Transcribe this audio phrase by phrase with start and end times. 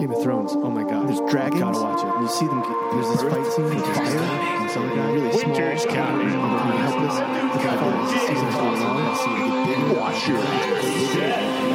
[0.00, 0.52] Game of Thrones.
[0.54, 1.08] Oh my god.
[1.08, 1.60] There's dragons.
[1.60, 2.08] Gotta watch it.
[2.22, 2.62] You see them.
[2.92, 4.18] There's this fight scene with fire.
[4.18, 5.94] And some guy really Winter's small.
[5.94, 6.28] coming.
[6.28, 6.32] and
[6.80, 7.16] helpless.
[7.20, 8.96] The guy goes, "This season's going on.
[8.96, 10.00] I see them get bigger.
[10.00, 10.44] Wash your Now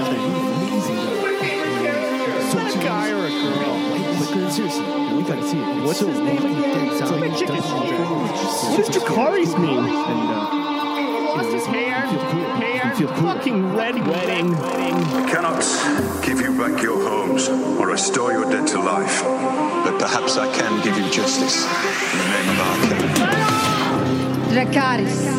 [0.09, 0.95] they're amazing.
[1.05, 2.49] though.
[2.49, 3.73] So a guy or a girl?
[4.17, 4.85] But seriously,
[5.15, 5.83] we gotta see it.
[5.85, 6.87] What's so his name wacky, again?
[6.89, 7.97] It's like a zombies, chicken doesn't strip.
[7.97, 8.77] dragons.
[8.77, 9.77] What's Jakari's mean?
[9.85, 12.01] And uh, Lost his hair.
[12.97, 13.27] Feel cool.
[13.27, 13.43] Hair.
[13.43, 13.65] Feel cool.
[13.65, 14.55] Fucking red wedding.
[15.27, 15.61] cannot
[16.23, 20.81] give you back your homes or restore your dead to life, but perhaps I can
[20.81, 21.65] give you justice
[22.13, 22.99] in the name of our king.
[24.71, 25.35] Dracarys.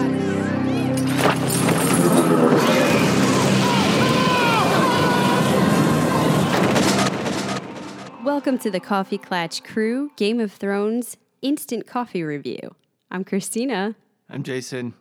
[8.23, 12.75] Welcome to the Coffee Clatch Crew Game of Thrones Instant Coffee Review.
[13.11, 13.95] I'm Christina.
[14.29, 14.93] I'm Jason.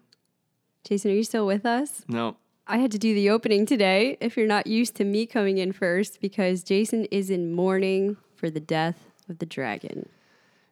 [0.85, 2.05] Jason, are you still with us?
[2.07, 2.37] No.
[2.67, 5.71] I had to do the opening today if you're not used to me coming in
[5.71, 10.09] first because Jason is in mourning for the death of the dragon.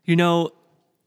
[0.04, 0.52] You know,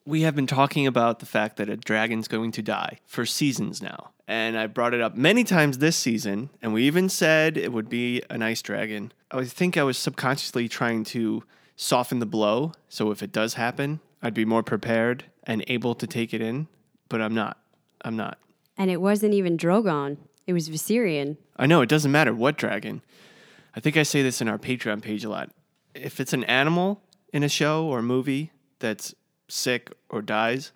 [0.05, 3.83] we have been talking about the fact that a dragon's going to die for seasons
[3.83, 4.11] now.
[4.28, 7.89] And I brought it up many times this season, and we even said it would
[7.89, 9.12] be an ice dragon.
[9.33, 11.43] I think I was subconsciously trying to
[11.75, 12.73] soften the blow.
[12.89, 16.69] So if it does happen, I'd be more prepared and able to take it in.
[17.09, 17.59] But I'm not.
[18.03, 18.39] I'm not.
[18.78, 21.37] And it wasn't even Drogon, it was Viserion.
[21.57, 23.03] I know it doesn't matter what dragon.
[23.75, 25.51] I think I say this in our Patreon page a lot.
[25.95, 27.03] If it's an animal
[27.33, 29.15] in a show or movie that's
[29.49, 30.73] sick or dies,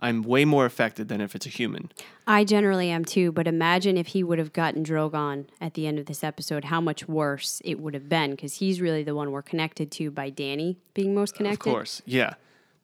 [0.00, 1.90] I'm way more affected than if it's a human.
[2.26, 5.98] I generally am too, but imagine if he would have gotten Drogon at the end
[5.98, 9.32] of this episode, how much worse it would have been because he's really the one
[9.32, 11.68] we're connected to by Danny being most connected.
[11.68, 12.34] Of course, yeah.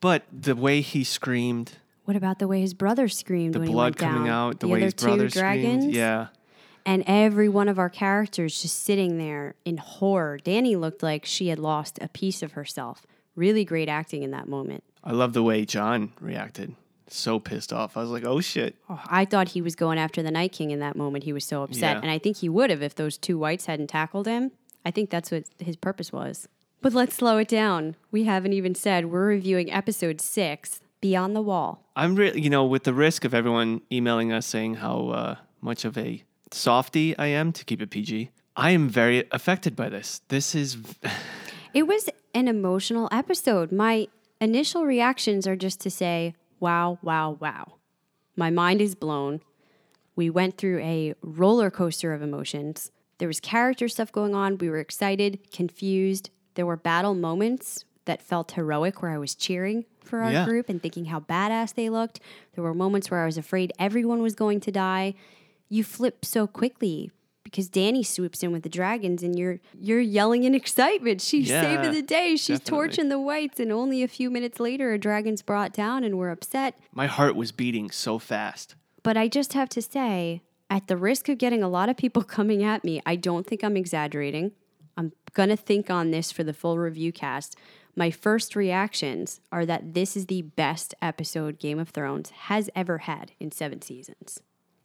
[0.00, 3.74] But the way he screamed, What about the way his brother screamed the when he
[3.74, 4.12] blood went down?
[4.12, 6.28] coming out, the, the way other his two brother dragons, screamed, yeah.
[6.84, 10.38] and every one of our characters just sitting there in horror.
[10.38, 13.06] Danny looked like she had lost a piece of herself.
[13.36, 14.84] Really great acting in that moment.
[15.02, 16.74] I love the way Jon reacted.
[17.08, 17.96] So pissed off.
[17.96, 18.76] I was like, oh shit.
[18.88, 21.24] Oh, I thought he was going after the Night King in that moment.
[21.24, 21.96] He was so upset.
[21.96, 22.00] Yeah.
[22.00, 24.52] And I think he would have if those two whites hadn't tackled him.
[24.84, 26.48] I think that's what his purpose was.
[26.80, 27.96] But let's slow it down.
[28.10, 31.84] We haven't even said we're reviewing episode six, Beyond the Wall.
[31.96, 35.84] I'm really, you know, with the risk of everyone emailing us saying how uh, much
[35.84, 40.22] of a softy I am to keep it PG, I am very affected by this.
[40.28, 40.78] This is,
[41.74, 43.70] It was an emotional episode.
[43.70, 44.08] My
[44.40, 47.74] initial reactions are just to say, wow, wow, wow.
[48.34, 49.42] My mind is blown.
[50.16, 52.90] We went through a roller coaster of emotions.
[53.18, 54.56] There was character stuff going on.
[54.56, 56.30] We were excited, confused.
[56.54, 60.44] There were battle moments that felt heroic where I was cheering for our Yeah.
[60.44, 62.20] group and thinking how badass they looked.
[62.54, 65.14] There were moments where I was afraid everyone was going to die.
[65.68, 67.10] You flip so quickly
[67.42, 71.20] because Danny swoops in with the dragons and you're you're yelling in excitement.
[71.20, 72.36] She's Yeah, saving the day.
[72.36, 72.70] She's definitely.
[72.70, 76.30] torching the whites and only a few minutes later a dragon's brought down and we're
[76.30, 76.78] upset.
[76.92, 78.74] my heart was beating so fast.
[79.02, 80.40] But I just have to say,
[80.70, 83.62] at the risk of getting a lot of people coming at me, I don't think
[83.62, 84.52] I'm exaggerating.
[84.96, 87.56] I'm going to think on this for the full review cast.
[87.96, 92.98] My first reactions are that this is the best episode Game of Thrones has ever
[92.98, 94.40] had in seven seasons.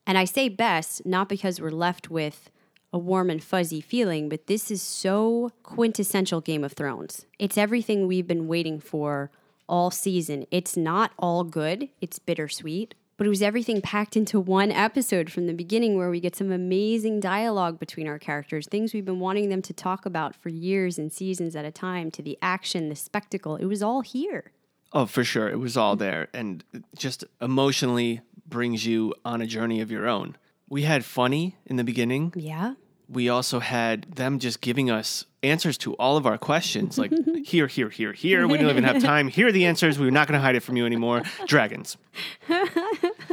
[0.06, 2.52] And I say best not because we're left with
[2.92, 7.26] a warm and fuzzy feeling, but this is so quintessential Game of Thrones.
[7.38, 9.32] It's everything we've been waiting for
[9.68, 10.46] all season.
[10.52, 15.46] It's not all good, it's bittersweet, but it was everything packed into one episode from
[15.46, 19.50] the beginning where we get some amazing dialogue between our characters, things we've been wanting
[19.50, 22.96] them to talk about for years and seasons at a time, to the action, the
[22.96, 23.58] spectacle.
[23.58, 24.54] It was all here.
[24.94, 25.50] Oh, for sure.
[25.50, 30.08] It was all there and it just emotionally brings you on a journey of your
[30.08, 30.38] own.
[30.70, 32.32] We had funny in the beginning.
[32.38, 32.76] Yeah.
[33.12, 37.12] We also had them just giving us answers to all of our questions like
[37.46, 38.48] here, here, here, here.
[38.48, 39.28] We don't even have time.
[39.28, 39.98] Here are the answers.
[39.98, 41.24] We're not going to hide it from you anymore.
[41.48, 41.98] Dragons.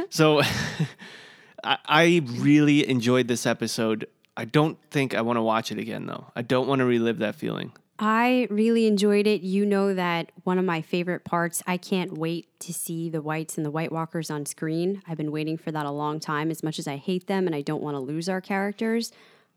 [0.09, 0.41] so
[1.63, 4.07] I, I really enjoyed this episode.
[4.35, 6.25] I don't think I want to watch it again, though.
[6.35, 7.71] I don't want to relive that feeling.
[7.99, 9.41] I really enjoyed it.
[9.41, 13.57] You know that one of my favorite parts, I can't wait to see the whites
[13.57, 15.01] and the White Walkers on screen.
[15.07, 17.55] I've been waiting for that a long time, as much as I hate them and
[17.55, 19.11] I don't want to lose our characters.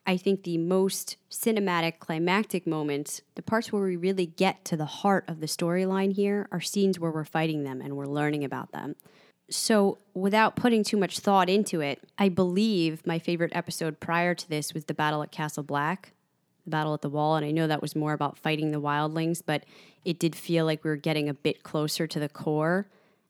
[0.07, 4.87] I think the most cinematic, climactic moments, the parts where we really get to the
[4.87, 8.73] heart of the storyline here, are scenes where we're fighting them and we're learning about
[8.73, 8.97] them.
[9.51, 14.49] So, without putting too much thought into it, I believe my favorite episode prior to
[14.49, 16.13] this was the battle at Castle Black,
[16.65, 17.35] the battle at the wall.
[17.35, 19.65] And I know that was more about fighting the wildlings, but
[20.05, 22.87] it did feel like we were getting a bit closer to the core.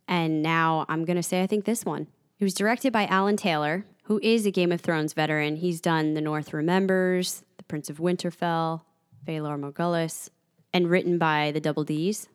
[0.06, 2.06] And now I'm going to say I think this one.
[2.38, 5.54] It was directed by Alan Taylor, who is a Game of Thrones veteran.
[5.54, 8.80] He's done The North Remembers, The Prince of Winterfell,
[9.24, 10.30] Valar Morghulis.
[10.72, 12.26] and written by the Double Ds.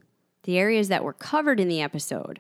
[0.43, 2.39] The areas that were covered in the episode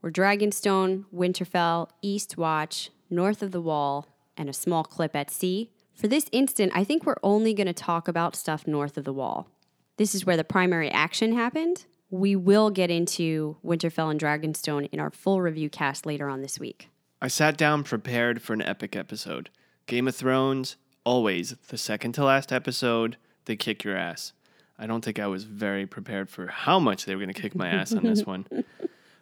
[0.00, 5.70] were Dragonstone, Winterfell, East Watch, North of the Wall, and a small clip at sea.
[5.94, 9.12] For this instant, I think we're only going to talk about stuff north of the
[9.12, 9.46] Wall.
[9.96, 11.86] This is where the primary action happened.
[12.10, 16.58] We will get into Winterfell and Dragonstone in our full review cast later on this
[16.58, 16.88] week.
[17.22, 19.48] I sat down prepared for an epic episode.
[19.86, 20.74] Game of Thrones,
[21.04, 24.32] always the second to last episode, they kick your ass.
[24.76, 27.54] I don't think I was very prepared for how much they were going to kick
[27.54, 28.46] my ass on this one.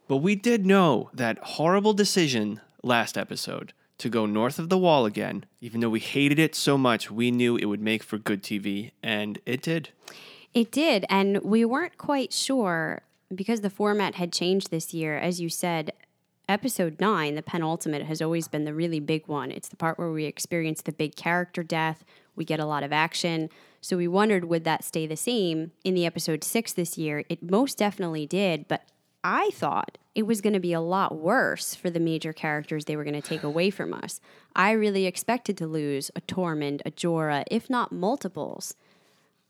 [0.08, 5.06] But we did know that horrible decision last episode to go north of the wall
[5.06, 5.44] again.
[5.60, 8.90] Even though we hated it so much, we knew it would make for good TV,
[9.04, 9.90] and it did.
[10.52, 15.16] It did, and we weren't quite sure because the format had changed this year.
[15.16, 15.92] As you said,
[16.50, 19.50] episode nine, the penultimate, has always been the really big one.
[19.50, 22.04] It's the part where we experience the big character death,
[22.36, 23.50] we get a lot of action.
[23.80, 27.24] So we wondered would that stay the same in the episode six this year?
[27.28, 28.82] It most definitely did, but
[29.22, 32.96] I thought it was going to be a lot worse for the major characters they
[32.96, 34.20] were going to take away from us.
[34.56, 38.74] I really expected to lose a Tormund, a Jorah, if not multiples.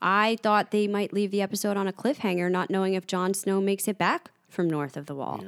[0.01, 3.61] I thought they might leave the episode on a cliffhanger, not knowing if Jon Snow
[3.61, 5.43] makes it back from north of the wall.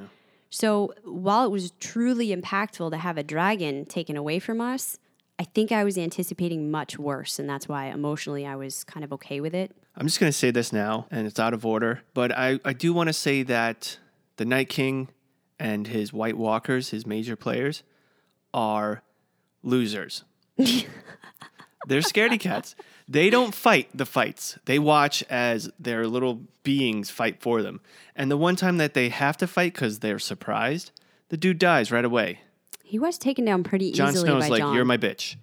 [0.54, 5.00] So while it was truly impactful to have a dragon taken away from us,
[5.40, 9.12] I think I was anticipating much worse, and that's why emotionally I was kind of
[9.14, 9.76] okay with it.
[9.98, 12.74] I'm just going to say this now, and it's out of order, but I, I
[12.74, 13.98] do want to say that
[14.38, 15.10] the Night King
[15.58, 17.82] and his White Walkers, his major players,
[18.54, 19.02] are
[19.64, 20.24] losers.
[20.58, 20.86] They're
[22.02, 22.76] scaredy cats.
[23.08, 24.58] They don't fight the fights.
[24.66, 27.82] They watch as their little beings fight for them.
[28.16, 30.92] And the one time that they have to fight because they're surprised,
[31.30, 32.42] the dude dies right away.
[32.84, 34.76] He was taken down pretty Jon easily Snow's by like, Jon.
[34.76, 35.36] "You're my bitch."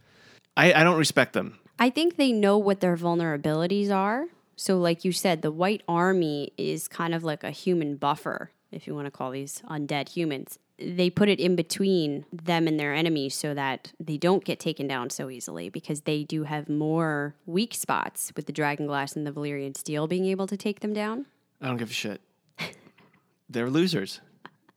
[0.56, 1.58] I, I don't respect them.
[1.78, 4.26] I think they know what their vulnerabilities are.
[4.56, 8.86] So, like you said, the White Army is kind of like a human buffer, if
[8.86, 10.58] you want to call these undead humans.
[10.80, 14.86] They put it in between them and their enemies so that they don't get taken
[14.88, 19.26] down so easily because they do have more weak spots with the Dragon Glass and
[19.26, 21.26] the Valyrian Steel being able to take them down.
[21.60, 22.20] I don't give a shit.
[23.50, 24.20] They're losers.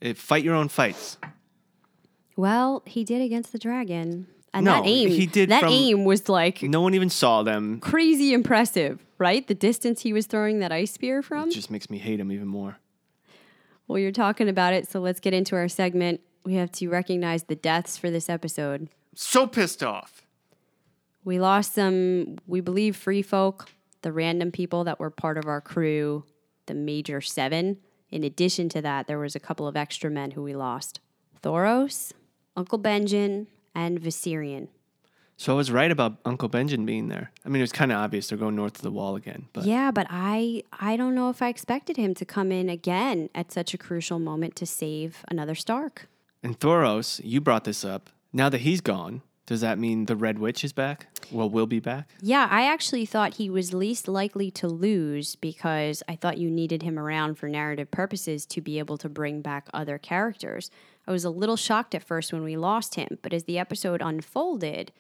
[0.02, 1.18] Eh, fight your own fights.
[2.36, 4.28] Well, he did against the dragon.
[4.54, 7.80] And No, that aim, he did that aim was like No one even saw them.
[7.80, 9.48] crazy impressive, right?
[9.48, 11.50] The distance he was throwing that ice spear from.
[11.50, 12.78] It just makes me hate him even more.
[13.88, 16.22] Well, you're talking about it, so let's get into our segment.
[16.46, 18.90] We have to recognize the deaths for this episode.
[19.16, 20.22] So pissed off.
[21.24, 23.70] We lost some, we believe, free folk,
[24.02, 26.26] the random people that were part of our crew,
[26.66, 27.78] the major seven.
[28.10, 31.00] In addition to that, there was a couple of extra men who we lost
[31.42, 32.12] Thoros,
[32.56, 34.68] Uncle Benjen, and Viserion.
[35.38, 37.32] So I was right about Uncle Benjen being there.
[37.46, 39.66] I mean, it was kind of obvious they're going north of the wall again, but
[39.66, 43.52] Yeah, but I I don't know if I expected him to come in again at
[43.52, 46.08] such a crucial moment to save another Stark.
[46.44, 48.10] and Thoros, you brought this up.
[48.32, 51.08] Now that he's gone, does that mean the Red Witch is back?
[51.32, 52.10] Well, we'll be back.
[52.22, 56.82] Yeah, I actually thought he was least likely to lose because I thought you needed
[56.84, 60.72] him around for narrative purposes to be able to bring back other characters.
[61.08, 64.02] I was a little shocked at first when we lost him, but as the episode
[64.02, 64.92] unfolded,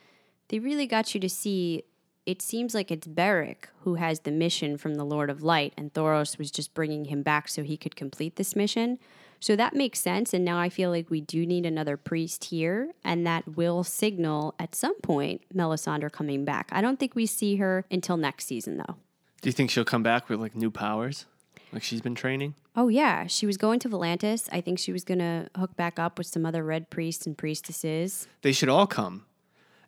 [0.53, 1.83] they really got you to see
[2.27, 5.91] it seems like it's Beric who has the mission from the Lord of Light, and
[5.91, 8.99] Thoros was just bringing him back so he could complete this mission.
[9.39, 12.91] So that makes sense, and now I feel like we do need another priest here,
[13.03, 16.69] and that will signal at some point Melisandre coming back.
[16.71, 18.95] I don't think we see her until next season, though.
[19.41, 21.25] Do you think she'll come back with like new powers,
[21.71, 22.53] like she's been training?
[22.75, 24.49] Oh yeah, she was going to Volantis.
[24.51, 28.27] I think she was gonna hook back up with some other red priests and priestesses.
[28.43, 29.25] They should all come.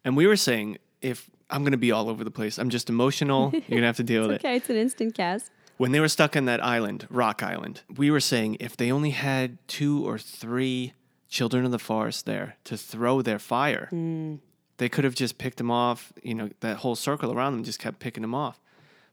[0.06, 2.90] And we were saying, if I'm going to be all over the place, I'm just
[2.90, 3.50] emotional.
[3.52, 4.46] You're going to have to deal with it.
[4.46, 5.52] Okay, it's an instant cast.
[5.78, 9.10] When they were stuck on that island, Rock Island, we were saying if they only
[9.10, 10.94] had two or three
[11.28, 14.40] children of the forest there to throw their fire, mm.
[14.78, 16.14] they could have just picked them off.
[16.24, 18.62] You know, that whole circle around them just kept picking them off.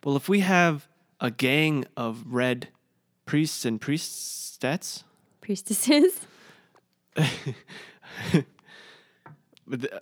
[0.04, 0.86] Well, if we have
[1.20, 2.68] a gang of red
[3.26, 5.04] priests and priestesses,
[5.40, 6.20] Priestesses.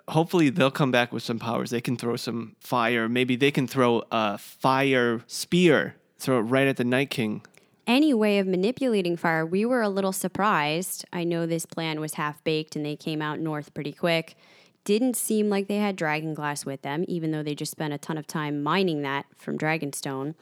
[0.09, 1.71] Hopefully they'll come back with some powers.
[1.71, 3.09] They can throw some fire.
[3.09, 7.43] Maybe they can throw a fire spear, throw it right at the Night King.
[7.87, 11.05] Any way of manipulating fire, we were a little surprised.
[11.13, 14.37] I know this plan was half baked and they came out north pretty quick.
[14.85, 17.99] Didn't seem like they had dragon glass with them, even though they just spent a
[17.99, 20.35] ton of time mining that from Dragonstone.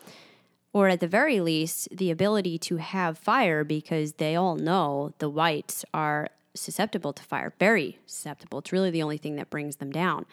[0.73, 5.31] Or at the very least, the ability to have fire because they all know the
[5.31, 8.59] whites are susceptible to fire, very susceptible.
[8.59, 10.27] It's really the only thing that brings them down.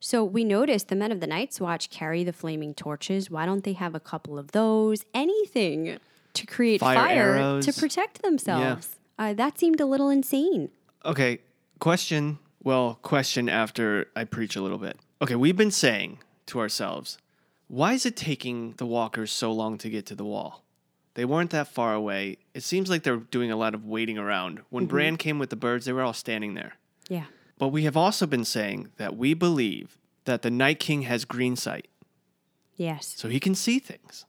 [0.00, 3.30] So we notice the men of the Night's Watch carry the flaming torches.
[3.30, 5.04] Why don't they have a couple of those?
[5.12, 5.98] Anything
[6.32, 8.96] to create Fire fire, to protect themselves.
[9.18, 10.70] Uh, that seemed a little insane.
[11.04, 11.40] Okay,
[11.78, 12.38] question.
[12.62, 14.98] Well, question after I preach a little bit.
[15.20, 17.18] Okay, we've been saying to ourselves,
[17.68, 20.64] why is it taking the walkers so long to get to the wall?
[21.14, 22.38] They weren't that far away.
[22.54, 24.60] It seems like they're doing a lot of waiting around.
[24.70, 24.90] When mm-hmm.
[24.90, 26.74] Bran came with the birds, they were all standing there.
[27.08, 27.24] Yeah.
[27.58, 31.56] But we have also been saying that we believe that the Night King has green
[31.56, 31.88] sight,
[32.76, 33.14] Yes.
[33.16, 34.24] so he can see things.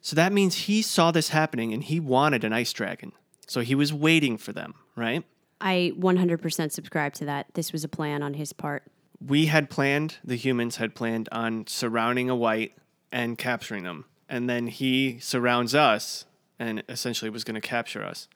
[0.00, 3.12] So that means he saw this happening and he wanted an ice dragon.
[3.46, 5.24] So he was waiting for them, right?
[5.60, 7.48] I 100% subscribe to that.
[7.52, 8.84] This was a plan on his part.
[9.24, 12.72] we had planned, the humans had planned on surrounding a white
[13.12, 14.06] and capturing them.
[14.30, 16.24] And then he surrounds us
[16.58, 18.28] and essentially was going to capture us.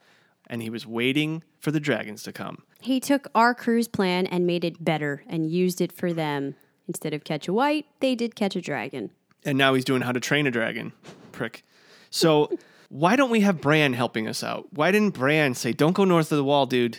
[0.48, 2.64] And he was waiting for the dragons to come.
[2.80, 6.56] He took our crew's plan and made it better and used it for them.
[6.88, 9.10] Instead of catch a white, they did catch a dragon.
[9.44, 10.92] And now he's doing how to train a dragon.
[11.32, 11.64] Prick.
[12.10, 12.50] So
[12.88, 14.66] why don't we have Bran helping us out?
[14.72, 16.98] Why didn't Bran say, don't go north of the wall, dude?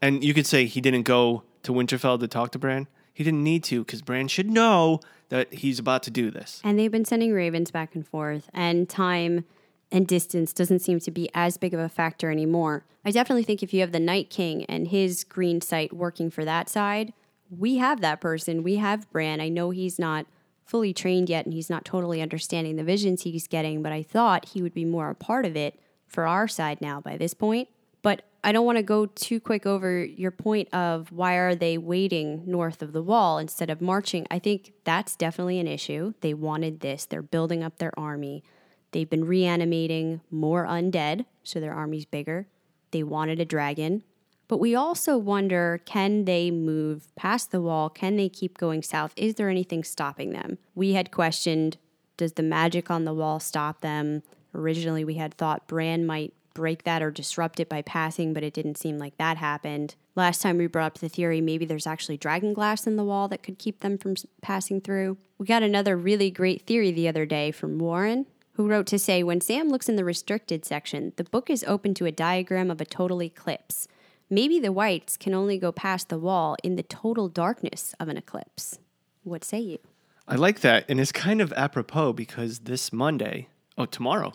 [0.00, 2.88] And you could say he didn't go to Winterfell to talk to Bran.
[3.12, 6.60] He didn't need to because Bran should know that he's about to do this.
[6.64, 9.44] And they've been sending ravens back and forth, and time
[9.90, 12.84] and distance doesn't seem to be as big of a factor anymore.
[13.04, 16.44] I definitely think if you have the Night King and his green sight working for
[16.44, 17.12] that side,
[17.50, 18.62] we have that person.
[18.62, 19.40] We have Bran.
[19.40, 20.26] I know he's not
[20.64, 24.50] fully trained yet and he's not totally understanding the visions he's getting, but I thought
[24.50, 27.68] he would be more a part of it for our side now by this point.
[28.00, 31.78] But I don't want to go too quick over your point of why are they
[31.78, 34.26] waiting north of the wall instead of marching.
[34.30, 36.14] I think that's definitely an issue.
[36.22, 37.04] They wanted this.
[37.04, 38.42] They're building up their army.
[38.90, 42.48] They've been reanimating more undead, so their army's bigger.
[42.90, 44.02] They wanted a dragon.
[44.48, 47.88] But we also wonder can they move past the wall?
[47.88, 49.12] Can they keep going south?
[49.16, 50.58] Is there anything stopping them?
[50.74, 51.78] We had questioned
[52.18, 54.22] does the magic on the wall stop them?
[54.54, 58.54] Originally, we had thought Bran might break that or disrupt it by passing, but it
[58.54, 59.94] didn't seem like that happened.
[60.14, 63.28] Last time we brought up the theory, maybe there's actually dragon glass in the wall
[63.28, 65.16] that could keep them from passing through.
[65.38, 69.22] We got another really great theory the other day from Warren, who wrote to say
[69.22, 72.80] when Sam looks in the restricted section, the book is open to a diagram of
[72.80, 73.88] a total eclipse.
[74.28, 78.16] Maybe the whites can only go past the wall in the total darkness of an
[78.16, 78.78] eclipse.
[79.24, 79.78] What say you?
[80.26, 80.84] I like that.
[80.88, 84.32] And it's kind of apropos because this Monday, oh, tomorrow,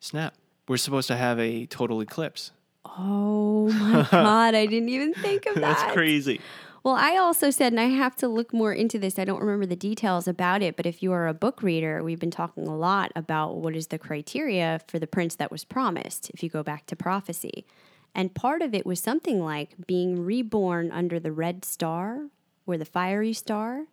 [0.00, 0.34] snap,
[0.68, 2.52] we're supposed to have a total eclipse.
[2.84, 5.60] Oh my God, I didn't even think of that.
[5.60, 6.40] That's crazy.
[6.84, 9.18] Well, I also said, and I have to look more into this.
[9.18, 12.20] I don't remember the details about it, but if you are a book reader, we've
[12.20, 16.30] been talking a lot about what is the criteria for the prince that was promised,
[16.30, 17.66] if you go back to prophecy.
[18.14, 22.28] And part of it was something like being reborn under the red star
[22.66, 23.86] or the fiery star,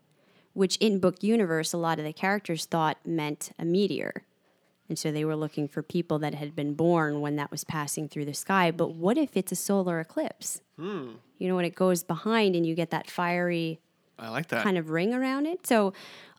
[0.54, 4.24] which in book universe, a lot of the characters thought meant a meteor.
[4.88, 8.08] And so they were looking for people that had been born when that was passing
[8.08, 8.72] through the sky.
[8.72, 10.62] But what if it's a solar eclipse?
[10.78, 11.14] Hmm.
[11.40, 13.80] You know, when it goes behind and you get that fiery
[14.20, 14.64] I like that.
[14.64, 15.66] kind of ring around it.
[15.66, 15.94] So,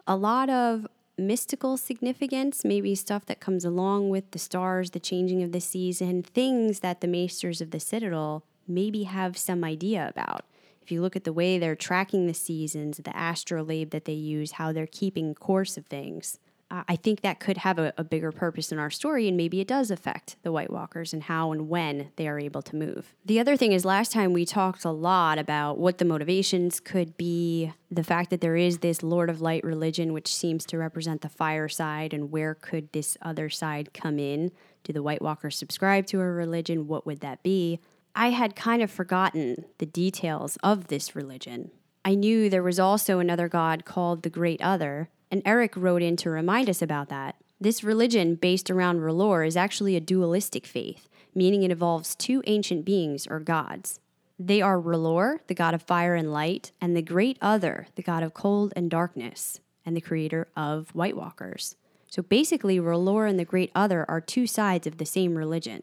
[0.07, 0.87] a lot of
[1.19, 6.23] mystical significance, maybe stuff that comes along with the stars, the changing of the season,
[6.23, 10.45] things that the Maesters of the Citadel maybe have some idea about.
[10.83, 14.53] If you look at the way they're tracking the seasons, the astrolabe that they use,
[14.53, 16.39] how they're keeping course of things,
[16.71, 19.61] uh, I think that could have a, a bigger purpose in our story, and maybe
[19.61, 23.15] it does affect the White Walkers and how and when they are able to move.
[23.25, 27.17] The other thing is, last time we talked a lot about what the motivations could
[27.17, 31.21] be, the fact that there is this Lord of Light religion, which seems to represent
[31.21, 34.51] the fire side, and where could this other side come in?
[34.83, 36.89] Do the White Walkers subscribe to a religion?
[36.89, 37.81] What would that be?
[38.15, 41.71] I had kind of forgotten the details of this religion.
[42.05, 46.17] I knew there was also another god called the Great Other, and Eric wrote in
[46.17, 47.37] to remind us about that.
[47.61, 52.87] This religion, based around R'hllor, is actually a dualistic faith, meaning it involves two ancient
[52.87, 54.01] beings or gods.
[54.39, 58.23] They are R'hllor, the god of fire and light, and the Great Other, the god
[58.23, 61.77] of cold and darkness, and the creator of White Walkers.
[62.09, 65.83] So basically, R'hllor and the Great Other are two sides of the same religion.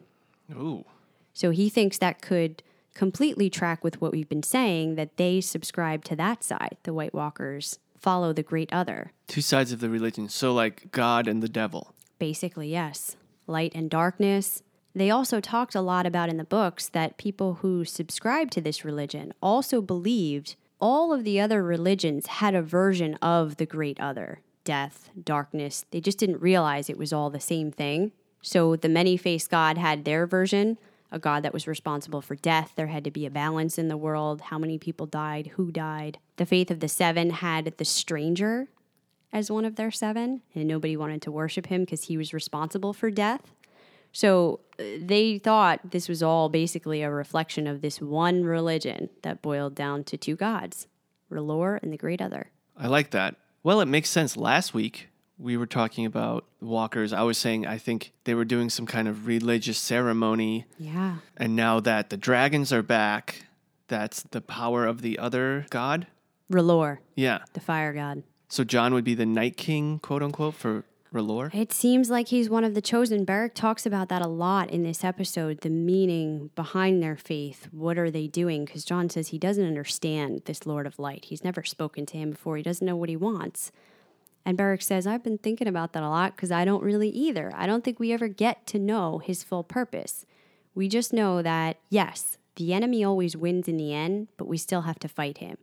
[0.51, 0.83] Ooh.
[1.31, 2.63] So he thinks that could
[2.95, 6.77] completely track with what we've been saying that they subscribe to that side.
[6.81, 9.13] The White Walkers follow the Great Other.
[9.27, 10.27] Two sides of the religion.
[10.27, 11.95] So, like God and the devil.
[12.19, 13.15] Basically, yes.
[13.48, 14.62] Light and darkness.
[14.93, 18.86] They also talked a lot about in the books that people who subscribed to this
[18.86, 24.41] religion also believed all of the other religions had a version of the great other
[24.65, 25.86] death, darkness.
[25.91, 28.12] They just didn't realize it was all the same thing.
[28.41, 30.77] So the many faced God had their version,
[31.12, 32.74] a God that was responsible for death.
[32.75, 36.17] There had to be a balance in the world how many people died, who died.
[36.38, 38.68] The faith of the seven had the stranger
[39.32, 42.94] as one of their seven, and nobody wanted to worship him because he was responsible
[42.94, 43.52] for death.
[44.12, 49.42] So uh, they thought this was all basically a reflection of this one religion that
[49.42, 50.88] boiled down to two gods,
[51.32, 52.52] R'hllor and the Great Other.
[52.78, 53.36] I like that.
[53.63, 54.38] Well, it makes sense.
[54.38, 55.10] Last week,
[55.40, 57.12] we were talking about walkers.
[57.12, 60.66] I was saying I think they were doing some kind of religious ceremony.
[60.78, 61.18] Yeah.
[61.38, 63.46] And now that the dragons are back,
[63.88, 66.08] that's the power of the other god.
[66.53, 67.39] R'hllor, Yeah.
[67.53, 68.24] the fire god.
[68.48, 71.53] So Jon would be the Night King, quote unquote, for R'hllor.
[71.53, 73.24] It seems like he's one of the chosen.
[73.25, 77.67] Beric talks about that a lot in this episode the meaning behind their faith.
[77.72, 78.65] What are they doing?
[78.65, 81.25] Because Jon says he doesn't understand this Lord of Light.
[81.25, 83.72] He's never spoken to him before, he doesn't know what he wants.
[84.45, 87.53] And Beric says, I've been thinking about that a lot because I don't really either.
[87.55, 90.25] I don't think we ever get to know his full purpose.
[90.75, 94.81] We just know that, yes, the enemy always wins in the end, but we still
[94.81, 95.57] have to fight him.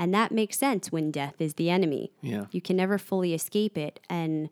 [0.00, 2.10] And that makes sense when death is the enemy.
[2.22, 2.46] Yeah.
[2.52, 4.00] You can never fully escape it.
[4.08, 4.48] And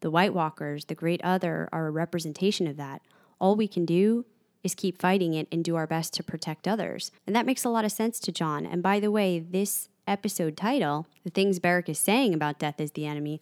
[0.00, 3.00] the White Walkers, the Great Other, are a representation of that.
[3.40, 4.26] All we can do
[4.62, 7.12] is keep fighting it and do our best to protect others.
[7.26, 8.66] And that makes a lot of sense to Jon.
[8.66, 12.92] And by the way, this episode title, The Things Beric is Saying About Death is
[12.92, 13.40] the Enemy,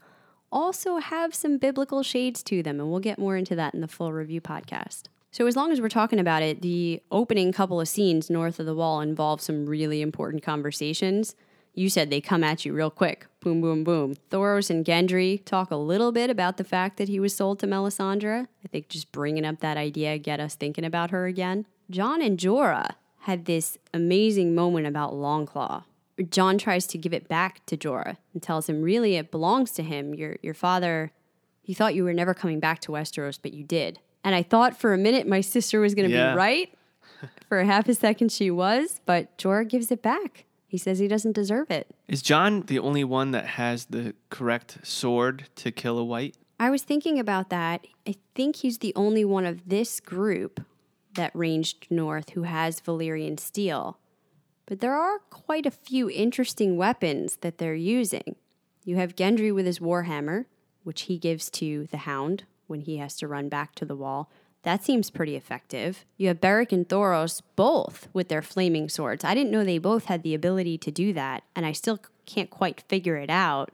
[0.53, 2.79] also have some biblical shades to them.
[2.79, 5.07] And we'll get more into that in the full review podcast.
[5.33, 8.67] So, as long as we're talking about it, the opening couple of scenes north of
[8.67, 11.35] the wall involve some really important conversations.
[11.79, 13.27] You said they come at you real quick.
[13.39, 14.17] Boom, boom, boom.
[14.33, 17.69] Thoros and Gendry talk a little bit about the fact that he was sold to
[17.69, 18.49] Melisandre.
[18.65, 21.67] I think just bringing up that idea get us thinking about her again.
[21.89, 25.85] Jon and Jorah had this amazing moment about Longclaw.
[26.31, 29.85] Jon tries to give it back to Jorah and tells him, really, it belongs to
[29.85, 30.17] him.
[30.17, 31.13] Your, your father,
[31.63, 34.01] he thought you were never coming back to Westeros, but you did.
[34.25, 36.33] And I thought for a minute my sister was going to Yeah.
[36.33, 36.75] be right.
[37.49, 40.45] For half a second, she was, but Jorah gives it back.
[40.69, 41.91] He says he doesn't deserve it.
[42.07, 46.37] Is Jon the only one that has the correct sword to kill a white?
[46.61, 47.87] I was thinking about that.
[48.07, 50.61] I think he's the only one of this group
[51.15, 53.99] that ranged north who has Valyrian steel.
[54.67, 58.37] But there are quite a few interesting weapons that they're using.
[58.85, 60.45] You have Gendry with his warhammer,
[60.85, 64.31] which he gives to the Hound when he has to run back to the wall.
[64.63, 66.05] That seems pretty effective.
[66.17, 69.25] You have Beric and Thoros both with their flaming swords.
[69.25, 72.51] I didn't know they both had the ability to do that, and I still can't
[72.51, 73.71] quite figure it out.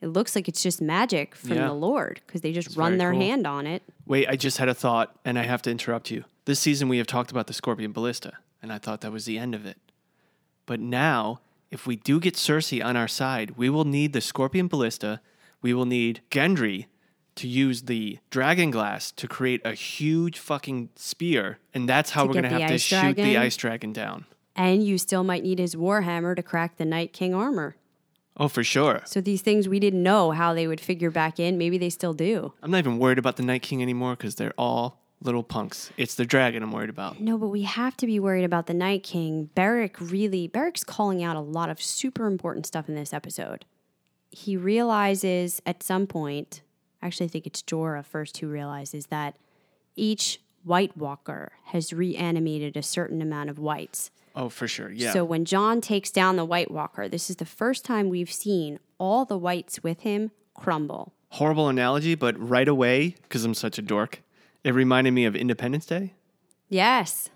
[0.00, 1.66] It looks like it's just magic from Yeah.
[1.68, 3.20] the Lord because they just It's run their cool.
[3.20, 3.82] hand on it.
[4.06, 6.24] Wait, I just had a thought and I have to interrupt you.
[6.46, 9.38] This season we have talked about the Scorpion Ballista, and I thought that was the
[9.38, 9.76] end of it.
[10.66, 11.40] But now,
[11.70, 15.20] if we do get Cersei on our side, we will need the Scorpion Ballista,
[15.60, 16.86] we will need Gendry
[17.38, 22.28] to use the dragon glass to create a huge fucking spear, and that's how To
[22.28, 24.26] we're to have to shoot the ice dragon down.
[24.54, 27.76] And you still might need his warhammer to crack the Night King armor.
[28.36, 29.02] Oh, for sure.
[29.04, 31.58] So these things we didn't know how they would figure back in.
[31.58, 32.52] Maybe they still do.
[32.62, 35.90] I'm not even worried about the Night King anymore because they're all little punks.
[35.96, 37.20] It's the dragon I'm worried about.
[37.20, 39.50] No, but we have to be worried about the Night King.
[39.54, 43.64] Beric really, Beric's calling out a lot of super important stuff in this episode.
[44.30, 46.62] He realizes at some point,
[47.02, 49.36] actually, I think it's Jorah first who realizes that
[49.96, 54.10] each White Walker has reanimated a certain amount of whites.
[54.34, 54.90] Oh, for sure.
[54.90, 55.12] Yeah.
[55.12, 58.78] So when Jon takes down the White Walker, this is the first time we've seen
[58.98, 61.12] all the whites with him crumble.
[61.30, 64.22] horrible analogy, but right away, because I'm such a dork,
[64.64, 66.14] it reminded me of Independence Day.
[66.68, 67.30] Yes,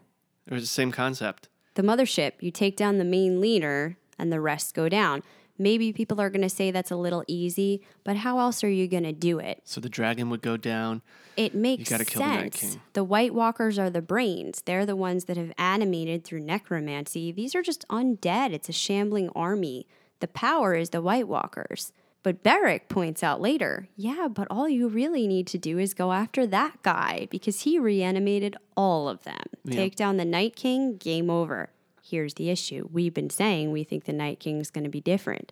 [0.46, 1.48] It was the same concept.
[1.74, 5.22] the mothership, you take down the main leader and the rest go down.
[5.58, 8.88] Maybe people are going to say that's a little easy, but how else are you
[8.88, 9.60] going to do it?
[9.64, 11.02] So the dragon would go down.
[11.36, 12.72] It makes you gotta kill the Night sense.
[12.74, 12.82] King.
[12.92, 14.62] The White Walkers are the brains.
[14.62, 17.32] They're the ones that have animated through necromancy.
[17.32, 18.52] These are just undead.
[18.52, 19.86] It's a shambling army.
[20.20, 21.92] The power is the White Walkers.
[22.22, 26.12] But Beric points out later, yeah, but all you really need to do is go
[26.12, 29.42] after that guy because he reanimated all of them.
[29.68, 31.70] Take down the Night King, game over.
[32.12, 32.90] Here's the issue.
[32.92, 35.50] We've been saying we think the Night King's going to be different.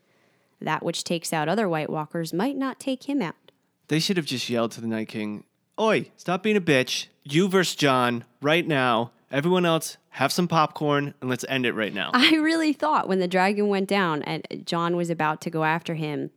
[0.61, 3.51] That which takes out other White Walkers might not take him out.
[3.88, 5.44] They should have just yelled to the Night King,
[5.81, 7.07] Oi, stop being a bitch.
[7.25, 9.11] You versus Jon right now.
[9.31, 12.11] Everyone else, have some popcorn and let's end it right now.
[12.14, 15.94] I really thought when the dragon went down and Jon was about to go after
[15.94, 16.31] him,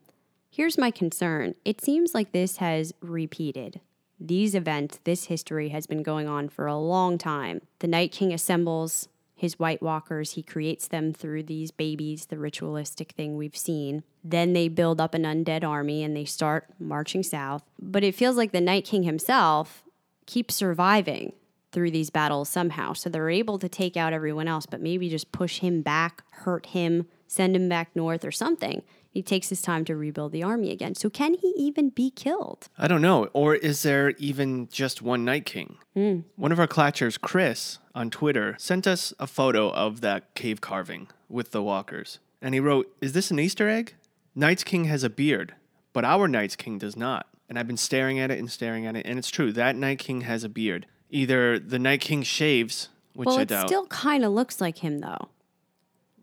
[0.49, 1.55] here's my concern.
[1.65, 3.81] It seems like this has repeated.
[4.21, 7.59] These events, this history has been going on for a long time.
[7.79, 9.09] The Night King assembles
[9.43, 14.03] his White Walkers, he creates them through these babies, the ritualistic thing we've seen.
[14.23, 17.61] Then they build up an undead army and they start marching south.
[17.77, 19.83] But it feels like the Night King himself
[20.25, 21.33] keeps surviving.
[21.73, 22.93] through these battles somehow.
[22.93, 26.67] So they're able to take out everyone else, but maybe just push him back, hurt
[26.67, 28.83] him, send him back north or something.
[29.13, 30.95] He takes his time to rebuild the army again.
[30.95, 32.67] So can he even be killed?
[32.79, 33.29] I don't know.
[33.33, 35.77] Or is there even just one Night King?
[35.93, 36.21] Hmm.
[36.35, 41.09] One of our clatchers, Chris, on Twitter, sent us a photo of that cave carving
[41.29, 42.17] with the walkers.
[42.41, 43.93] And he wrote, Is this an Easter egg?
[44.33, 45.53] Night's King has a beard,
[45.93, 47.27] but our Night's King does not.
[47.47, 49.53] And I've been staring at it and staring at it, and it's true.
[49.53, 50.87] That Night King has a beard.
[51.11, 54.99] Either the Night King shaves, which well, I it still kind of looks like him
[54.99, 55.29] though.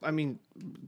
[0.03, 0.39] I mean,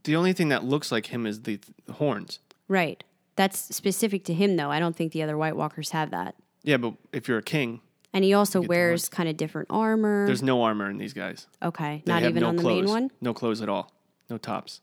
[0.04, 2.38] the only thing that looks like him is the th- horns.
[2.68, 3.02] Right.
[3.36, 4.70] That's specific to him though.
[4.70, 6.34] I don't think the other White Walkers have that.
[6.62, 7.80] Yeah, but if you're a king,
[8.12, 10.26] And he also wears kind of different armor.
[10.26, 11.46] there's no armor in these guys.
[11.62, 12.84] okay, They not have even no on the clothes.
[12.84, 13.10] main one.
[13.20, 13.90] No clothes at all.
[14.30, 14.80] No tops.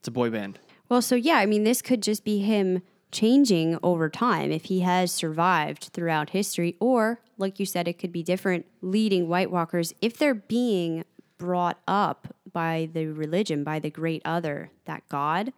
[0.00, 0.58] It's a boy band.
[0.88, 4.80] Well, so yeah, I mean, this could just be him changing over time if he
[4.80, 9.94] has survived throughout history, or like you said, it could be different leading White Walkers
[10.02, 11.04] if they're being
[11.38, 15.52] brought up by the religion, by the great other, that God.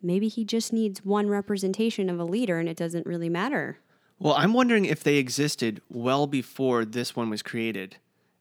[0.00, 3.78] Maybe he just needs one representation of a leader and it doesn't really matter.
[4.20, 7.96] Well, I'm wondering if they existed well before this one was created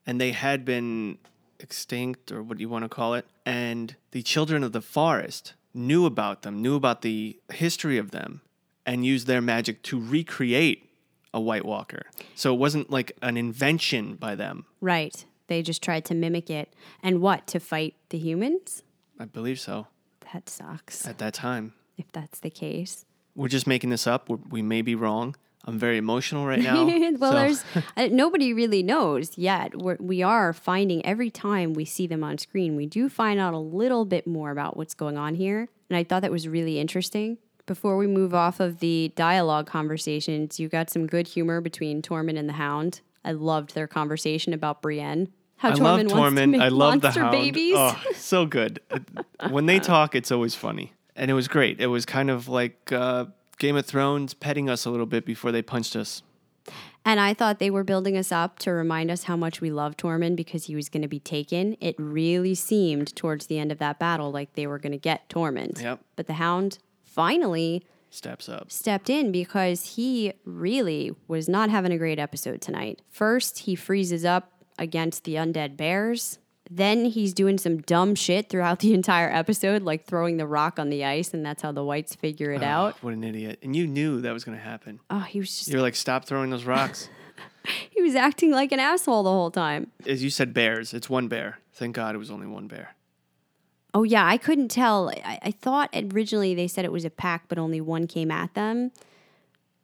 [0.06, 1.18] and they had been
[1.60, 3.26] extinct or what do you want to call it.
[3.46, 8.42] And the children of the forest knew about them, knew about the history of them,
[8.86, 10.90] and used their magic to recreate
[11.34, 12.04] a White Walker.
[12.36, 14.66] So it wasn't like an invention by them.
[14.82, 15.26] Right.
[15.52, 16.74] They just tried to mimic it.
[17.04, 17.46] And what?
[17.48, 18.84] To fight the humans?
[19.20, 19.88] I believe so
[20.32, 21.74] That sucks at that time.
[21.98, 23.06] if that's the case.
[23.36, 24.30] We're just making this up.
[24.30, 25.36] We're, we may be wrong.
[25.66, 26.86] I'm very emotional right now.
[27.20, 27.66] well, so- there's
[27.98, 29.76] uh, nobody really knows yet.
[29.78, 33.54] We're, we are finding every time we see them on screen, we do find out
[33.54, 36.80] a little bit more about what's going on here, and I thought that was really
[36.80, 37.40] interesting.
[37.66, 42.40] Before we move off of the dialogue conversations, you got some good humor between Tormund
[42.40, 43.02] and the Hound.
[43.24, 45.28] I loved their conversation about Brienne.
[45.62, 46.50] How I Tormund love wants to Tormund.
[46.52, 47.32] make I love the monster hound.
[47.34, 47.76] babies.
[47.78, 48.80] Oh, so good.
[49.52, 51.80] When they talk, it's always funny, and it was great.
[51.80, 53.26] It was kind of like uh,
[53.60, 56.24] Game of Thrones petting us a little bit before they punched us.
[57.06, 59.98] And I thought they were building us up to remind us how much we love
[59.98, 61.76] Tormund because he was going to be taken.
[61.80, 65.28] It really seemed towards the end of that battle like they were going to get
[65.30, 65.82] Tormund.
[65.82, 66.00] Yep.
[66.16, 68.72] But the Hound finally Steps up.
[68.72, 73.02] stepped in because he really was not having a great episode tonight.
[73.10, 76.40] First, he freezes up against the undead bears.
[76.70, 80.90] Then he's doing some dumb shit throughout the entire episode, like throwing the rock on
[80.90, 83.04] the ice, and that's how the whites figure it ah, out.
[83.04, 83.60] What an idiot!
[83.62, 85.00] And you knew that was going to happen.
[85.10, 87.10] Oh, he was just, You're like, stop throwing those rocks.
[87.90, 89.92] he was acting like an asshole the whole time.
[90.06, 90.94] As you said, bears.
[90.94, 91.60] It's one bear.
[91.74, 92.96] Thank God it was only one bear.
[93.94, 95.10] Oh yeah, I couldn't tell.
[95.10, 98.54] I, I thought originally they said it was a pack, but only one came at
[98.54, 98.92] them.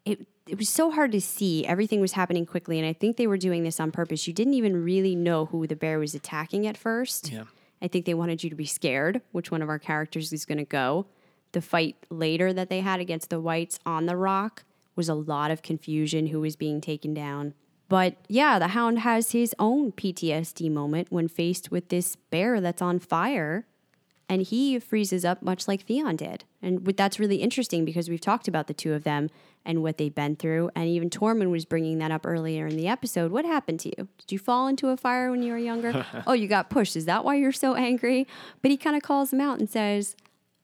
[0.06, 1.66] It it was so hard to see.
[1.66, 4.28] Everything was happening quickly, and I think they were doing this on purpose.
[4.28, 7.32] You didn't even really know who the bear was attacking at first.
[7.32, 7.44] Yeah.
[7.82, 10.58] I think they wanted you to be scared which one of our characters is going
[10.58, 11.06] to go.
[11.52, 14.64] The fight later that they had against the whites on the rock
[14.96, 17.54] was a lot of confusion who was being taken down.
[17.88, 22.82] But yeah, the hound has his own PTSD moment when faced with this bear that's
[22.82, 23.66] on fire
[24.30, 26.44] and he freezes up much like Theon did.
[26.62, 29.30] And that's really interesting because we've talked about the two of them
[29.68, 30.72] and what they've been through.
[30.76, 33.32] And even Tormund was bringing that up earlier in the episode.
[33.32, 34.08] What happened to you?
[34.18, 36.06] Did you fall into a fire when you were younger?
[36.26, 36.96] oh, you got pushed.
[36.96, 38.26] Is that why you're so angry?
[38.62, 40.16] But he kind of calls him out and says,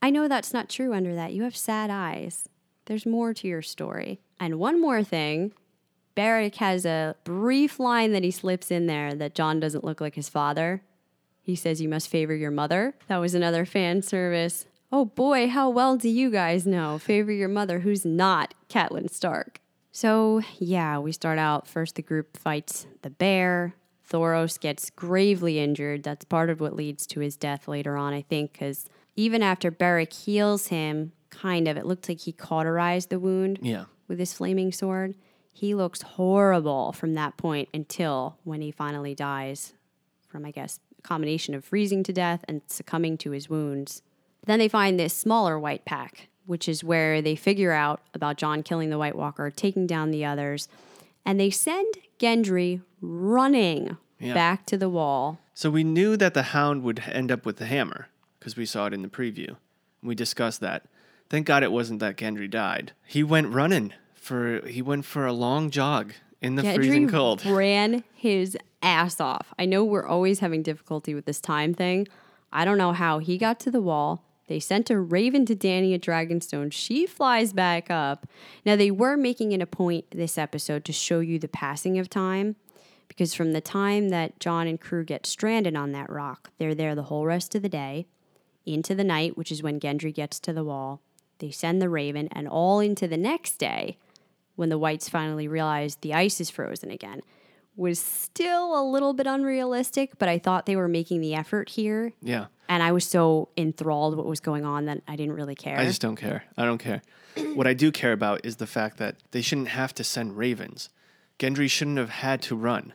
[0.02, 1.34] I know that's not true under that.
[1.34, 2.48] You have sad eyes.
[2.86, 4.20] There's more to your story.
[4.40, 5.52] And one more thing
[6.14, 10.14] Beric has a brief line that he slips in there that Jon doesn't look like
[10.14, 10.82] his father.
[11.42, 12.94] He says you must favor your mother.
[13.08, 14.64] That was another fan service.
[14.96, 16.98] Oh boy, how well do you guys know?
[17.00, 19.60] Favor your mother, who's not Catelyn Stark.
[19.90, 23.74] So, yeah, we start out first the group fights the bear.
[24.08, 26.04] Thoros gets gravely injured.
[26.04, 29.72] That's part of what leads to his death later on, I think, because even after
[29.72, 33.86] Beric heals him, kind of, it looked like he cauterized the wound Yeah.
[34.06, 35.16] with his flaming sword.
[35.52, 39.72] He looks horrible from that point until when he finally dies
[40.28, 44.00] from, I guess, a combination of freezing to death and succumbing to his wounds.
[44.46, 48.62] Then they find this smaller white pack, which is where they figure out about Jon
[48.62, 50.68] killing the White Walker, taking down the others,
[51.24, 54.34] and they send Gendry running Yeah.
[54.34, 55.38] back to the wall.
[55.54, 58.86] So we knew that the hound would end up with the hammer because we saw
[58.86, 59.56] it in the preview.
[60.02, 60.86] We discussed that.
[61.30, 62.92] Thank God it wasn't that Gendry died.
[63.06, 67.46] He went running for he went for a long jog in the freezing Gendry cold.
[67.46, 69.52] ran his ass off.
[69.58, 72.06] I know we're always having difficulty with this time thing.
[72.52, 74.22] I don't know how he got to the wall.
[74.46, 76.70] They sent a raven to Danny at Dragonstone.
[76.72, 78.26] She flies back up.
[78.66, 82.10] Now they were making it a point this episode to show you the passing of
[82.10, 82.56] time,
[83.08, 86.94] Because from the time that Jon and crew get stranded on that rock, they're there
[86.94, 88.06] the whole rest of the day,
[88.66, 91.00] into the night, which is when Gendry gets to the wall.
[91.38, 93.98] They send the raven, and all into the next day,
[94.56, 97.22] when the whites finally realize the ice is frozen again,
[97.76, 102.12] was still a little bit unrealistic, but I thought they were making the effort here.
[102.22, 102.46] Yeah.
[102.68, 105.78] And I was so enthralled what was going on that I didn't really care.
[105.78, 106.44] I just don't care.
[106.56, 107.02] I don't care.
[107.54, 110.88] what I do care about is the fact that they shouldn't have to send ravens.
[111.38, 112.92] Gendry shouldn't have had to run.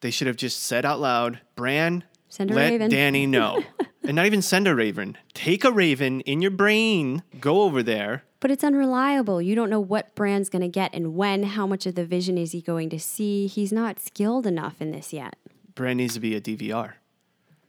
[0.00, 3.62] They should have just said out loud, Bran, Send a let raven." Danny know.
[4.02, 5.16] and not even send a raven.
[5.34, 8.24] Take a raven in your brain, go over there.
[8.42, 9.40] But it's unreliable.
[9.40, 12.36] You don't know what Bran's going to get and when, how much of the vision
[12.36, 13.46] is he going to see.
[13.46, 15.36] He's not skilled enough in this yet.
[15.76, 16.94] Bran needs to be a DVR.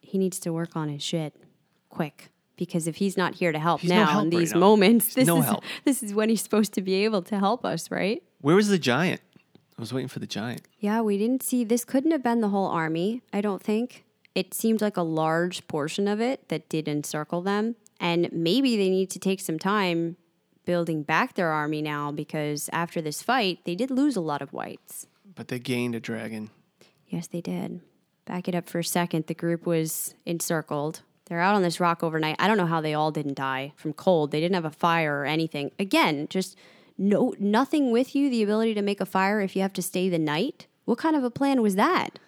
[0.01, 1.35] He needs to work on his shit
[1.89, 2.29] quick.
[2.57, 4.59] Because if he's not here to help He's no now help in right these now.
[4.61, 5.63] moments, He's this no is help.
[5.85, 8.23] this is when he's supposed to be able to help us, right?
[8.41, 9.21] Where was the giant?
[9.77, 10.61] I was waiting for the giant.
[10.79, 14.05] Yeah, we didn't see this couldn't have been the whole army, I don't think.
[14.33, 17.75] It seemed like a large portion of it that did encircle them.
[17.99, 20.17] And maybe they need to take some time
[20.65, 24.53] building back their army now because after this fight, they did lose a lot of
[24.53, 25.07] whites.
[25.35, 26.49] But they gained a dragon.
[27.07, 27.81] Yes, they did.
[28.25, 29.27] Back it up for a second.
[29.27, 31.01] The group was encircled.
[31.25, 32.35] They're out on this rock overnight.
[32.39, 34.31] I don't know how they all didn't die from cold.
[34.31, 35.71] They didn't have a fire or anything.
[35.79, 36.57] Again, just
[36.97, 40.09] no nothing with you, the ability to make a fire if you have to stay
[40.09, 40.67] the night.
[40.85, 42.19] What kind of a plan was that?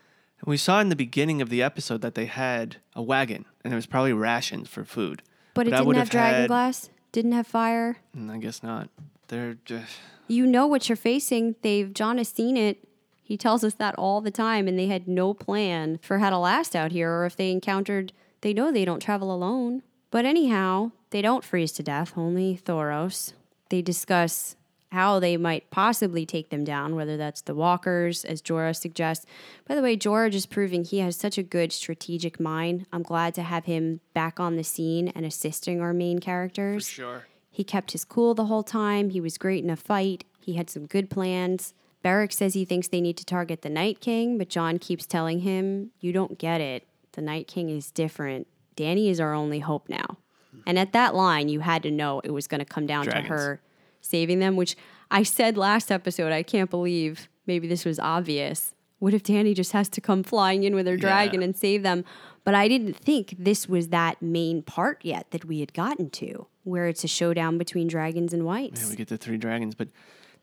[0.46, 3.76] We saw in the beginning of the episode that they had a wagon, and it
[3.76, 5.22] was probably rations for food.
[5.54, 7.96] But it I didn't have dragon had- glass, didn't have fire.
[8.16, 8.90] Mm, I guess not.
[9.30, 9.96] They're just.
[10.28, 11.56] You know what you're facing.
[11.62, 12.86] They've Jon has seen it.
[13.24, 16.38] He tells us that all the time, and they had no plan for how to
[16.38, 19.82] last out here, or if they encountered, they know they don't travel alone.
[20.12, 22.14] But anyhow, they don't freeze to death.
[22.18, 23.32] Only Thoros.
[23.70, 24.58] They discuss
[24.96, 29.26] how they might possibly take them down, whether that's the walkers, as Jorah suggests.
[29.68, 32.86] By the way, Jorah just proving he has such a good strategic mind.
[32.94, 36.88] I'm glad to have him back on the scene and assisting our main characters.
[36.88, 37.28] Sure.
[37.52, 39.10] He kept his cool the whole time.
[39.10, 40.24] He was great in a fight.
[40.40, 41.74] He had some good plans.
[42.02, 45.40] Beric says he thinks they need to target the Night King, but Jon keeps telling
[45.40, 46.88] him, You don't get it.
[47.12, 48.48] The Night King is different.
[48.78, 50.18] Danny is our only hope now.
[50.66, 53.28] And at that line, you had to know it was going to come down Dragons.
[53.28, 53.62] to her
[54.06, 54.76] saving them, which
[55.12, 56.32] I said last episode.
[56.32, 58.74] I can't believe maybe this was obvious.
[59.00, 62.06] What if Danny just has to come flying in with her dragon and save them?
[62.44, 66.48] But I didn't think this was that main part yet that we had gotten to,
[66.64, 68.84] where it's a showdown between dragons and whites.
[68.84, 69.90] Yeah, we get the three dragons, but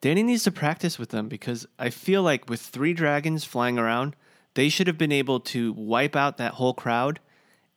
[0.01, 4.17] Danny needs to practice with them because I feel like with three dragons flying around,
[4.55, 7.21] they should have been able to wipe out that whole crowd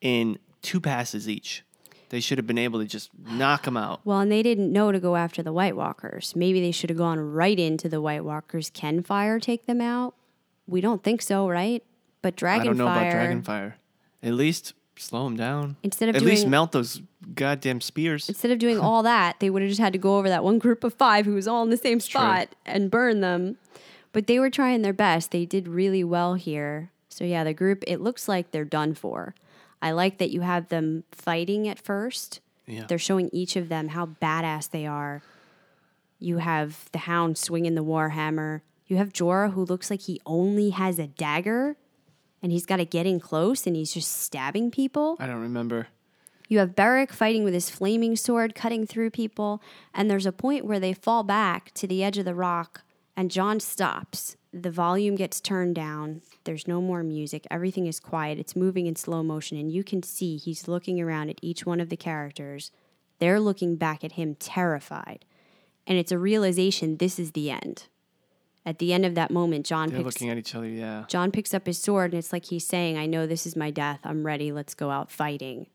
[0.01, 1.63] in two passes each.
[2.09, 4.01] They should have been able to just knock them out.
[4.05, 6.33] Well, and they didn't know to go after the White Walkers.
[6.35, 8.69] Maybe they should have gone right into the White Walkers.
[8.69, 10.13] Can fire take them out?
[10.67, 11.83] We don't think so, right?
[12.21, 12.59] But Dragonfire.
[12.61, 13.73] I don't know about Dragonfire.
[14.23, 15.75] At least slow them down.
[15.83, 17.01] Instead of At least doing- melt those
[17.33, 18.29] goddamn spears.
[18.29, 20.57] Instead of doing all that, they would have just had to go over that one
[20.59, 23.57] group of five who was all in the same spot and burn them.
[24.11, 25.31] But they were trying their best.
[25.31, 26.91] They did really well here.
[27.09, 29.35] So yeah, the group it looks like they're done for.
[29.81, 32.39] I like that you have them fighting at first.
[32.65, 32.85] Yeah.
[32.87, 35.21] They're showing each of them how badass they are.
[36.19, 38.61] You have the hound swinging the warhammer.
[38.87, 41.77] You have Jorah who looks like he only has a dagger
[42.41, 45.17] and he's got to get in close and he's just stabbing people.
[45.19, 45.87] I don't remember.
[46.47, 49.61] You have Beric fighting with his flaming sword, cutting through people,
[49.93, 52.83] and there's a point where they fall back to the edge of the rock,
[53.17, 54.37] and Jon stops.
[54.57, 56.21] The volume gets turned down.
[56.45, 57.45] There's no more music.
[57.51, 58.39] Everything is quiet.
[58.39, 61.81] It's moving in slow motion, and you can see he's looking around at each one
[61.81, 62.71] of the characters.
[63.19, 65.25] They're looking back at him terrified.
[65.85, 67.87] And it's a realization this is the end.
[68.65, 71.03] At the end of that moment, Jon They're picks looking at each other, yeah.
[71.09, 73.71] Jon picks up his sword and it's like he's saying, I know this is my
[73.71, 73.99] death.
[74.05, 74.53] I'm ready.
[74.53, 75.67] Let's go out fighting.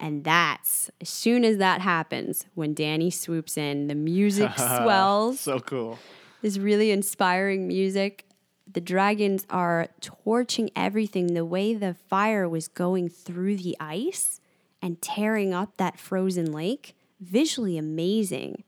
[0.00, 5.40] And that's as soon as that happens, when Danny swoops in, the music swells.
[5.40, 5.98] So cool.
[6.42, 8.26] This really inspiring music.
[8.72, 11.34] The dragons are torching everything.
[11.34, 14.40] The way the fire was going through the ice
[14.80, 18.64] and tearing up that frozen lake, visually amazing.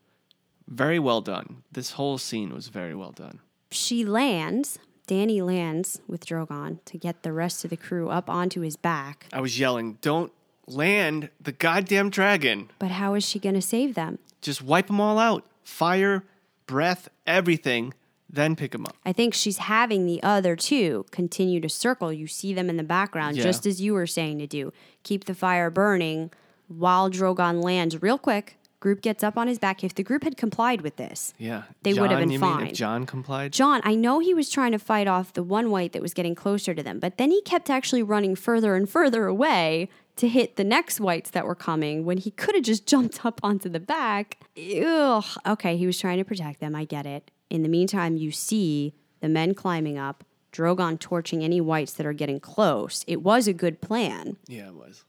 [0.68, 1.62] Very well done.
[1.70, 3.40] This whole scene was very well done.
[3.70, 4.78] she lands.
[5.06, 9.26] Danny lands with Drogon to get the rest of the crew up onto his back.
[9.32, 10.32] I was yelling, "Don't
[10.66, 12.70] land the goddamn dragon!
[12.78, 14.18] But how is she going to save them?
[14.40, 15.44] Just wipe them all out.
[15.64, 16.24] Fire,
[16.72, 17.92] breath, everything.
[18.28, 22.10] Then pick them up." I think she's having the other two continue to circle.
[22.12, 23.42] You see them in the background, Yeah.
[23.44, 24.72] just as you were saying to do.
[25.02, 26.30] Keep the fire burning
[26.66, 29.84] while Drogon lands real quick Group gets up on his back.
[29.84, 31.62] If the group had complied with this, Yeah.
[31.84, 32.66] They would have Jon, been you mean fine.
[32.66, 33.52] if Jon complied?
[33.52, 36.34] Jon, I know he was trying to fight off the one white that was getting
[36.34, 40.56] closer to them, but then he kept actually running further and further away to hit
[40.56, 43.80] the next whites that were coming when he could have just jumped up onto the
[43.80, 44.38] back.
[44.56, 45.24] Ugh.
[45.46, 46.74] Okay, he was trying to protect them.
[46.74, 47.30] I get it.
[47.50, 52.12] In the meantime, you see the men climbing up, Drogon torching any whites that are
[52.12, 53.04] getting close.
[53.06, 55.04] It was a good plan, yeah, it was.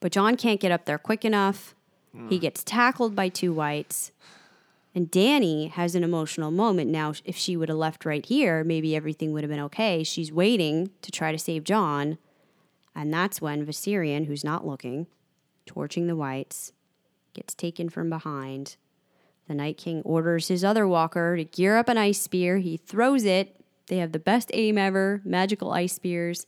[0.00, 1.74] but Jon can't get up there quick enough.
[2.28, 2.40] He mm.
[2.40, 4.12] gets tackled by two whites.
[4.94, 6.90] And Danny has an emotional moment.
[6.90, 10.04] Now, if she would have left right here, maybe everything would have been okay.
[10.04, 12.18] She's waiting to try to save Jon.
[12.94, 15.06] And that's when Viserion, who's not looking,
[15.66, 16.72] torching the whites,
[17.34, 18.76] gets taken from behind.
[19.48, 22.58] The Night King orders his other walker to gear up an ice spear.
[22.58, 23.56] He throws it.
[23.86, 26.46] They have the best aim ever magical ice spears.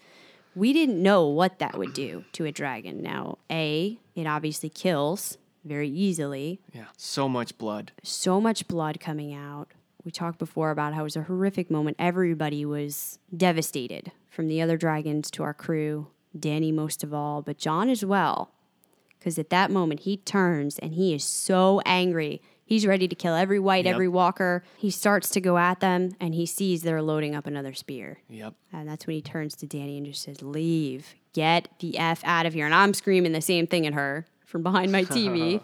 [0.55, 3.03] We didn't know what that would do to a dragon.
[3.03, 6.85] Now, A, it obviously kills very easily Yeah.
[6.97, 7.91] So much blood.
[8.03, 9.69] so much blood coming out.
[10.05, 11.97] We talked before about how it was a horrific moment.
[11.99, 17.59] Everybody was devastated, from the other dragons to our crew, Dany most of all, but
[17.59, 18.51] Jon as well.
[19.19, 22.43] Because at that moment, he turns and he is so angry.
[22.67, 23.95] He's ready to kill every white, Yep.
[23.95, 24.65] every walker.
[24.77, 28.19] He starts to go at them and he sees they're loading up another spear.
[28.29, 28.55] Yep.
[28.73, 31.15] And that's when he turns to Dany and just says, Leave.
[31.33, 32.65] Get the F out of here.
[32.67, 35.61] And I'm screaming the same thing at her from behind my TV.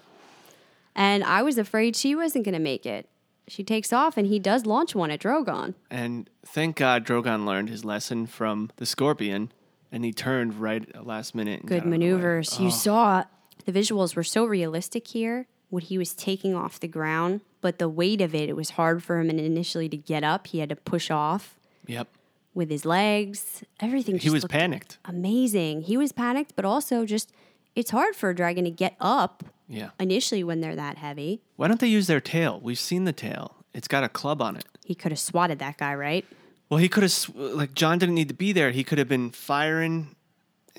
[0.94, 3.08] and I was afraid she wasn't going to make it.
[3.48, 5.74] She takes off and he does launch one at Drogon.
[5.90, 9.50] And thank God Drogon learned his lesson from the Scorpion,
[9.92, 11.62] and he turned right at last minute.
[11.62, 11.98] Good got out of the way.
[11.98, 12.58] maneuvers.
[12.60, 12.70] You oh.
[12.70, 13.24] saw
[13.64, 17.88] the visuals were so realistic here when he was taking off the ground, but the
[17.88, 20.48] weight of it, it was hard for him initially to get up.
[20.48, 22.08] He had to push off Yep.
[22.54, 23.62] with his legs.
[23.80, 24.98] Everything He was panicked.
[25.04, 25.82] amazing.
[25.82, 27.32] He was panicked, but also just
[27.76, 29.90] it's hard for a dragon to get up Yeah.
[30.00, 31.40] initially when they're that heavy.
[31.56, 32.58] Why don't they use their tail?
[32.60, 33.56] We've seen the tail.
[33.72, 34.64] It's got a club on it.
[34.84, 36.24] He could have swatted that guy, right?
[36.70, 38.70] Well, he could have like Jon didn't need to be there.
[38.70, 40.14] He could have been firing.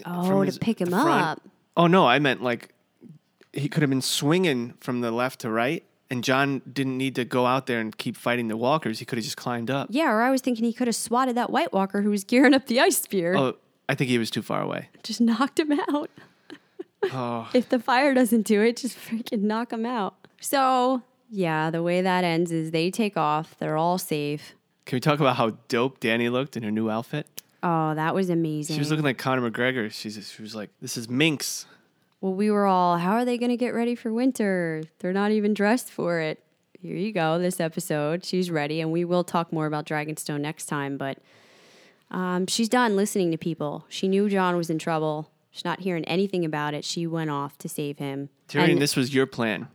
[0.05, 1.09] Oh, to pick him front.
[1.09, 1.41] up.
[1.77, 2.69] Oh no, I meant like
[3.53, 7.25] he could have been swinging from the left to right, and Jon didn't need to
[7.25, 8.99] go out there and keep fighting the walkers.
[8.99, 9.89] He could have just climbed up.
[9.91, 12.53] Yeah, or I was thinking he could have swatted that White Walker who was gearing
[12.53, 13.35] up the ice spear.
[13.35, 13.55] Oh,
[13.89, 14.87] I think he was too far away.
[15.03, 16.09] Just knocked him out.
[17.11, 20.13] Oh, If the fire doesn't do it, just freaking knock him out.
[20.39, 21.01] So,
[21.31, 23.55] yeah, the way that ends is they take off.
[23.57, 24.53] They're all safe.
[24.85, 27.27] Can we talk about how dope Dany looked in her new outfit?
[27.63, 28.75] Oh, that was amazing.
[28.75, 29.91] She was looking like Conor McGregor.
[29.91, 31.65] She's she was like, "This is Minx."
[32.21, 34.83] well, we were all, how are they going to get ready for winter?
[34.99, 36.41] They're not even dressed for it.
[36.79, 38.23] Here you go, this episode.
[38.23, 41.17] She's ready, and we will talk more about Dragonstone next time, but
[42.11, 43.85] um, she's done listening to people.
[43.89, 45.29] She knew Jon was in trouble.
[45.49, 46.85] She's not hearing anything about it.
[46.85, 48.29] She went off to save him.
[48.47, 49.67] Tyrion, And this was your plan,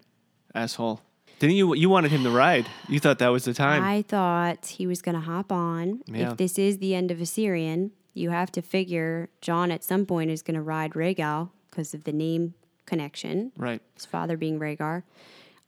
[0.55, 1.01] asshole.
[1.39, 1.75] Didn't you?
[1.75, 2.67] You wanted him to ride.
[2.89, 3.83] You thought that was the time.
[3.83, 6.03] I thought he was going to hop on.
[6.07, 6.31] Yeah.
[6.31, 10.31] If this is the end of Viserion, you have to figure Jon at some point
[10.31, 12.55] is going to ride Rhaegal because of the name
[12.87, 13.83] connection, right.
[13.95, 15.03] his father being Rhaegar.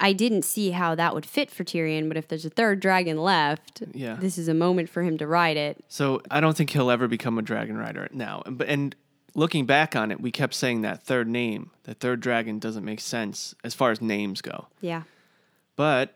[0.01, 3.19] I didn't see how that would fit for Tyrion, but if there's a third dragon
[3.19, 4.15] left, Yeah.
[4.15, 5.85] this is a moment for him to ride it.
[5.89, 8.43] So I don't think he'll ever become a dragon rider now.
[8.47, 8.95] And, but- and
[9.35, 13.01] looking back on it, we kept saying that third name, the third dragon, doesn't make
[13.01, 14.69] sense as far as names go.
[14.81, 15.03] Yeah.
[15.79, 16.13] But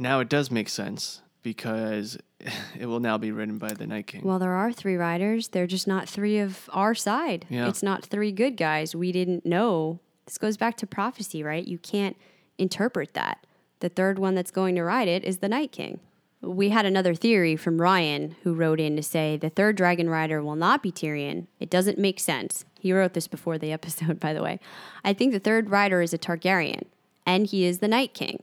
[0.00, 2.18] now it does make sense because
[2.78, 4.22] it will now be written by the Night King.
[4.24, 5.48] Well, there are three riders.
[5.48, 7.46] They're just not three of our side.
[7.48, 7.68] Yeah.
[7.68, 8.96] It's not three good guys.
[8.96, 10.00] We didn't know.
[10.26, 11.64] This goes back to prophecy, right?
[11.64, 12.16] You can't
[12.58, 13.46] interpret that.
[13.78, 16.00] The third one that's going to ride it is the Night King.
[16.40, 20.42] We had another theory from Ryan who wrote in to say the third dragon rider
[20.42, 21.46] will not be Tyrion.
[21.60, 22.64] It doesn't make sense.
[22.80, 24.58] He wrote this before the episode, by the way.
[25.04, 26.86] I think the third rider is a Targaryen,
[27.24, 28.42] and he is the Night King.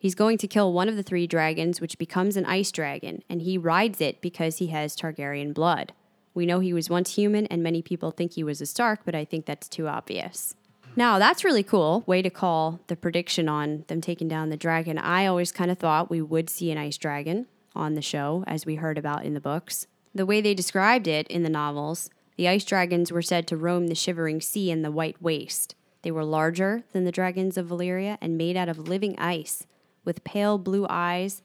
[0.00, 3.42] He's going to kill one of the three dragons, which becomes an ice dragon, and
[3.42, 5.92] he rides it because he has Targaryen blood.
[6.32, 9.14] We know he was once human, and many people think he was a Stark, but
[9.14, 10.54] I think that's too obvious.
[10.96, 12.02] Now, that's really cool.
[12.06, 14.96] Way to call the prediction on them taking down the dragon.
[14.96, 18.64] I always kind of thought we would see an ice dragon on the show, as
[18.64, 19.86] we heard about in the books.
[20.14, 23.88] The way they described it in the novels, the ice dragons were said to roam
[23.88, 25.74] the shivering sea and the white waste.
[26.00, 29.66] They were larger than the dragons of Valyria and made out of living ice,
[30.04, 31.42] with pale blue eyes,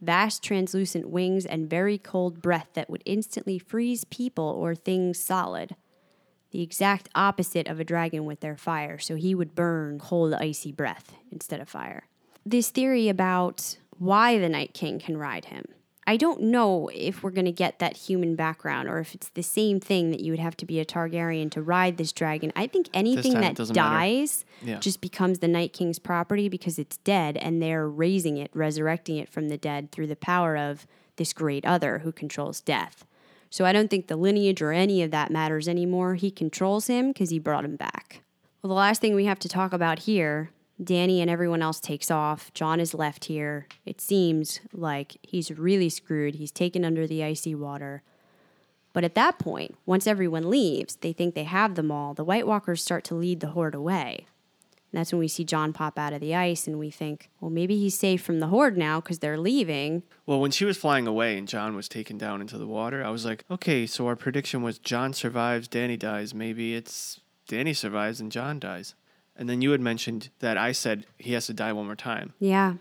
[0.00, 5.74] vast translucent wings, and very cold breath that would instantly freeze people or things solid.
[6.50, 10.72] The exact opposite of a dragon with their fire, so he would burn cold, icy
[10.72, 12.06] breath instead of fire.
[12.46, 15.64] This theory about why the Night King can ride him.
[16.08, 19.42] I don't know if we're going to get that human background or if it's the
[19.42, 22.50] same thing that you would have to be a Targaryen to ride this dragon.
[22.56, 24.78] I think anything that dies Yeah.
[24.78, 29.28] just becomes the Night King's property because it's dead and they're raising it, resurrecting it
[29.28, 30.86] from the dead through the power of
[31.16, 33.04] this great other who controls death.
[33.50, 36.14] So I don't think the lineage or any of that matters anymore.
[36.14, 38.22] He controls him because he brought him back.
[38.62, 40.52] Well, the last thing we have to talk about here
[40.82, 42.52] Dany and everyone else takes off.
[42.54, 43.66] Jon is left here.
[43.84, 46.36] It seems like he's really screwed.
[46.36, 48.02] He's taken under the icy water.
[48.92, 52.14] But at that point, once everyone leaves, they think they have them all.
[52.14, 54.26] The White Walkers start to lead the horde away.
[54.90, 57.50] And that's when we see Jon pop out of the ice and we think, well,
[57.50, 60.02] maybe he's safe from the horde now because they're leaving.
[60.24, 63.10] Well, when she was flying away and Jon was taken down into the water, I
[63.10, 66.32] was like, okay, so our prediction was Jon survives, Dany dies.
[66.32, 68.94] Maybe it's Dany survives and Jon dies.
[69.38, 72.34] And then you had mentioned that I said he has to die one more time.
[72.40, 72.74] Yeah.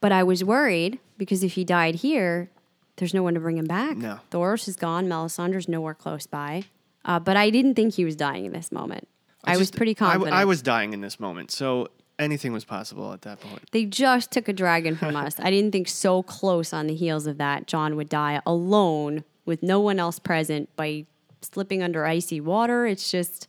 [0.00, 2.50] But I was worried because if he died here,
[2.96, 3.96] there's no one to bring him back.
[3.96, 4.20] No.
[4.30, 5.08] Thoros is gone.
[5.08, 6.64] Melisandre's nowhere close by.
[7.04, 9.08] Uh, but I didn't think he was dying in this moment.
[9.44, 10.36] I, was just- pretty I w- confident.
[10.36, 11.88] I, was dying in this moment, so
[12.18, 13.62] anything was possible at that point.
[13.72, 15.40] They just took a dragon from us.
[15.40, 19.62] I didn't think so close on the heels of that Jon would die alone with
[19.62, 21.06] no one else present by
[21.42, 22.86] slipping under icy water.
[22.86, 23.48] It's just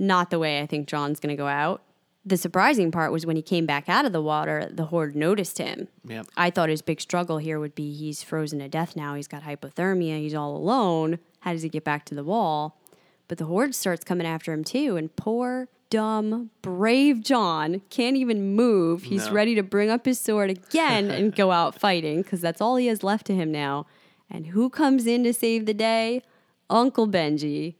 [0.00, 1.82] not the way I think Jon's going to go out.
[2.26, 5.58] The surprising part was when he came back out of the water, the horde noticed
[5.58, 5.88] him.
[6.06, 6.26] Yep.
[6.36, 9.14] I thought his big struggle here would be he's frozen to death now.
[9.14, 10.18] He's got hypothermia.
[10.20, 11.18] He's all alone.
[11.40, 12.80] How does he get back to the wall?
[13.28, 14.96] But the horde starts coming after him too.
[14.96, 19.02] And poor, dumb, brave Jon can't even move.
[19.04, 19.32] He's No.
[19.32, 22.86] ready to bring up his sword again and go out fighting because that's all he
[22.86, 23.86] has left to him now.
[24.30, 26.22] And who comes in to save the day?
[26.70, 27.74] Uncle Benjen.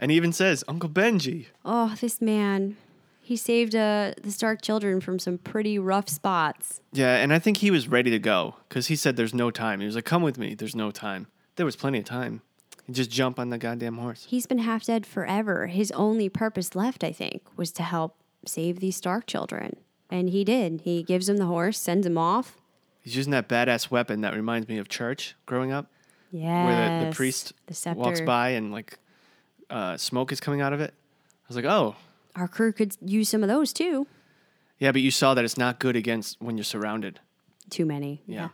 [0.00, 1.46] And he even says, Uncle Benjen.
[1.64, 2.76] Oh, this man.
[3.20, 6.80] He saved uh, the Stark children from some pretty rough spots.
[6.92, 9.78] Yeah, and I think he was ready to go because he said there's no time.
[9.78, 10.54] He was like, come with me.
[10.54, 11.28] There's no time.
[11.54, 12.40] There was plenty of time.
[12.88, 14.26] You just jump on the goddamn horse.
[14.28, 15.68] He's been half dead forever.
[15.68, 19.76] His only purpose left, I think, was to help save these Stark children.
[20.10, 20.80] And he did.
[20.82, 22.56] He gives him the horse, sends him off.
[23.00, 25.86] He's using that badass weapon that reminds me of church growing up,
[26.32, 26.64] Yeah.
[26.66, 28.98] where the, the priest the walks by and like
[29.70, 30.92] uh, smoke is coming out of it.
[30.92, 31.96] I was like, oh,
[32.36, 34.06] Our crew could use some of those too.
[34.78, 37.20] yeah, but you saw that it's not good against when you're surrounded.
[37.70, 38.22] Too many.
[38.26, 38.48] Yeah.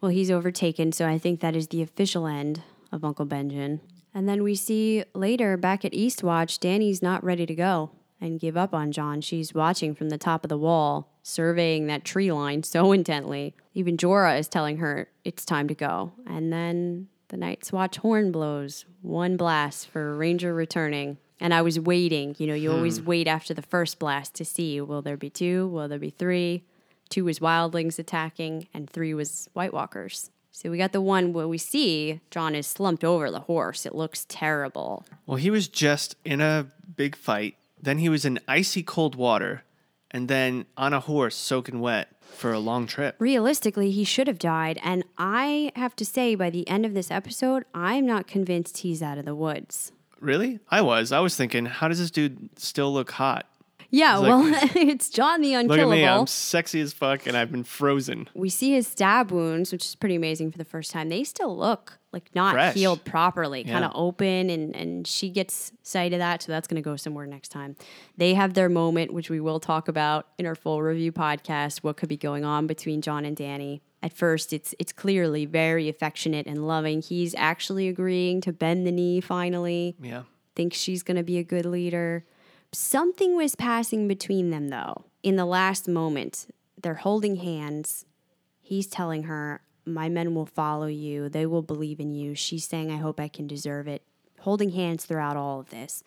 [0.00, 2.62] Well, he's overtaken, so I think that is the official end
[2.92, 3.80] of Uncle Benjen.
[4.12, 8.56] And then we see later back at Eastwatch, Dany's not ready to go and give
[8.56, 9.20] up on Jon.
[9.20, 13.54] She's watching from the top of the wall, surveying that tree line so intently.
[13.72, 16.12] Even Jorah is telling her it's time to go.
[16.26, 21.18] And then the Night's Watch horn blows, one blast for a Ranger returning.
[21.40, 22.36] And I was waiting.
[22.38, 22.76] You know, you hmm.
[22.76, 25.66] always wait after the first blast to see will there be two?
[25.68, 26.64] Will there be three?
[27.08, 30.30] Two was wildlings attacking, and three was White Walkers.
[30.50, 33.84] So we got the one where we see Jon is slumped over the horse.
[33.84, 35.04] It looks terrible.
[35.26, 37.56] Well, he was just in a big fight.
[37.82, 39.64] Then he was in icy cold water,
[40.10, 43.16] and then on a horse soaking wet for a long trip.
[43.18, 44.78] Realistically, he should have died.
[44.82, 49.02] And I have to say, by the end of this episode, I'm not convinced he's
[49.02, 49.92] out of the woods.
[50.20, 50.60] Really?
[50.70, 51.12] I was.
[51.12, 53.46] I was thinking, how does this dude still look hot?
[53.94, 54.42] Yeah, well,
[54.74, 55.88] it's Jon the Unkillable.
[55.90, 56.06] Look at me.
[56.08, 58.28] I'm sexy as fuck, and I've been frozen.
[58.34, 61.08] we see his stab wounds, which is pretty amazing for the first time.
[61.08, 62.74] They still look like not Fresh.
[62.74, 66.82] healed properly, kind of open, and and she gets sight of that, so that's going
[66.82, 67.76] to go somewhere next time.
[68.16, 71.78] They have their moment, which we will talk about in our full review podcast.
[71.78, 73.80] What could be going on between Jon and Dany?
[74.02, 77.00] At first, it's it's clearly very affectionate and loving.
[77.00, 80.22] He's actually agreeing to bend the knee finally Yeah.
[80.56, 82.24] thinks she's going to be a good leader.
[82.74, 85.04] Something was passing between them, though.
[85.22, 86.48] In the last moment,
[86.80, 88.04] they're holding hands.
[88.60, 91.28] He's telling her, My men will follow you.
[91.28, 92.34] They will believe in you.
[92.34, 94.02] She's saying, I hope I can deserve it.
[94.40, 96.02] Holding hands throughout all of this.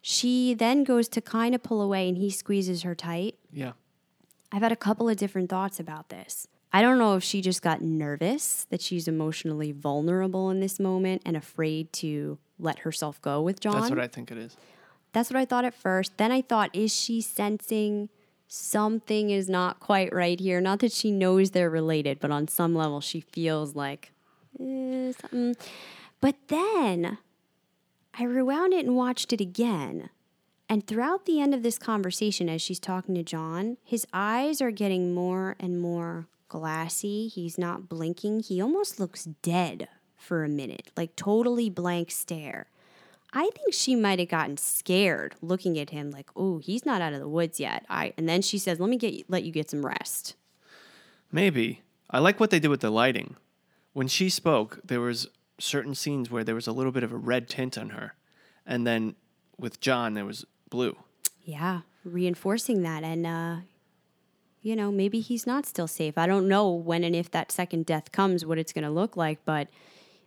[0.00, 3.36] She then goes to kind of pull away and he squeezes her tight.
[3.52, 3.72] Yeah.
[4.50, 6.48] I've had a couple of different thoughts about this.
[6.72, 11.22] I don't know if she just got nervous that she's emotionally vulnerable in this moment
[11.26, 13.74] and afraid to let herself go with Jon.
[13.74, 14.56] That's what I think it is.
[15.12, 16.16] That's what I thought at first.
[16.16, 18.08] Then I thought, is she sensing
[18.48, 20.60] something is not quite right here?
[20.60, 24.12] Not that she knows they're related, but on some level she feels like
[24.60, 25.56] eh, something.
[26.20, 27.18] But then
[28.14, 30.10] I rewound it and watched it again.
[30.68, 34.70] And throughout the end of this conversation, as she's talking to Jon, his eyes are
[34.70, 37.28] getting more and more glassy.
[37.28, 38.40] He's not blinking.
[38.40, 42.68] He almost looks dead for a minute, like totally blank stare.
[43.32, 47.12] I think she might have gotten scared looking at him like, "Oh, he's not out
[47.14, 49.70] of the woods yet." I and then she says, "Let me get let you get
[49.70, 50.34] some rest."
[51.30, 51.82] Maybe.
[52.10, 53.36] I like what they did with the lighting.
[53.94, 55.28] when she spoke, there was
[55.58, 58.14] certain scenes where there was a little bit of a red tint on her,
[58.66, 59.14] and then
[59.58, 60.96] with Jon there was blue.
[61.44, 63.02] Yeah, reinforcing that.
[63.04, 63.56] And, uh,
[64.62, 66.16] you know, maybe he's not still safe.
[66.16, 69.16] I don't know when and if that second death comes, what it's going to look
[69.16, 69.68] like, but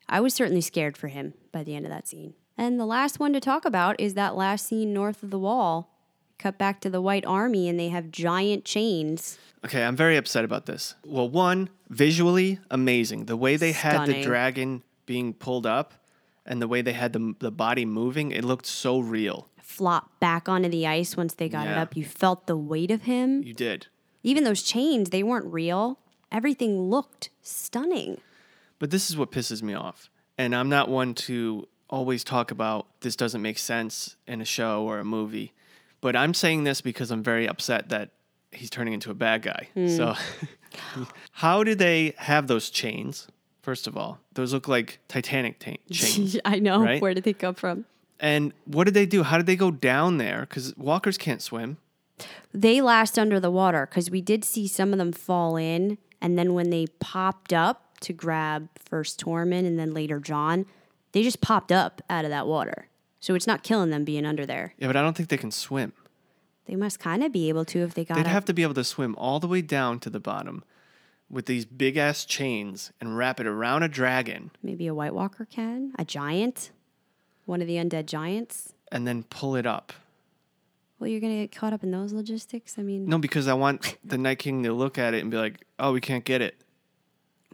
[0.08, 2.34] I was certainly scared for him by the end of that scene.
[2.58, 5.91] And the last one to talk about is that last scene north of the wall.
[6.38, 9.39] Cut back to the White Army, and they have giant chains.
[9.64, 10.95] Okay, I'm very upset about this.
[11.06, 13.26] Well, one, visually amazing.
[13.26, 15.93] The way they had the dragon being pulled up
[16.45, 19.49] and the way they had the, the body moving, it looked so real.
[19.62, 21.95] Flop back onto the ice once they got it up.
[21.95, 23.41] You felt the weight of him.
[23.43, 23.88] You did.
[24.22, 25.99] Even those chains, they weren't real.
[26.32, 28.20] Everything looked stunning.
[28.78, 30.10] But this is what pisses me off.
[30.38, 34.83] And I'm not one to always talk about this doesn't make sense in a show
[34.83, 35.53] or a movie.
[36.01, 38.11] But I'm saying this because I'm very upset that
[38.51, 39.69] he's turning into a bad guy.
[39.73, 39.88] Hmm.
[39.88, 40.15] So,
[41.31, 43.27] how do they have those chains?
[43.61, 46.38] First of all, those look like Titanic ta- chains.
[46.45, 46.83] I know.
[46.83, 47.01] Right?
[47.01, 47.86] Where did they come from?
[48.19, 49.23] and what did they do?
[49.23, 50.41] How did they go down there?
[50.41, 51.77] Because walkers can't swim.
[52.53, 55.97] They last under the water because we did see some of them fall in.
[56.21, 60.65] And then when they popped up to grab first Tormund and then later Jon,
[61.16, 62.88] they just popped up out of that water.
[63.22, 64.74] So it's not killing them being under there.
[64.78, 65.93] Yeah, but I don't think they can swim.
[66.66, 68.28] They must kind of be able to if they got They'd up.
[68.28, 70.63] have to be able to swim all the way down to the bottom
[71.30, 75.45] with these big ass chains and wrap it around a dragon Maybe a White Walker
[75.45, 76.72] can, a giant,
[77.45, 78.74] one of the undead giants.
[78.91, 79.93] and then pull it up.
[80.99, 82.78] Well, you're gonna get caught up in those logistics.
[82.78, 85.38] I mean, No, because I want the Night King to look at it and be
[85.38, 86.55] like, "Oh, we can't get it."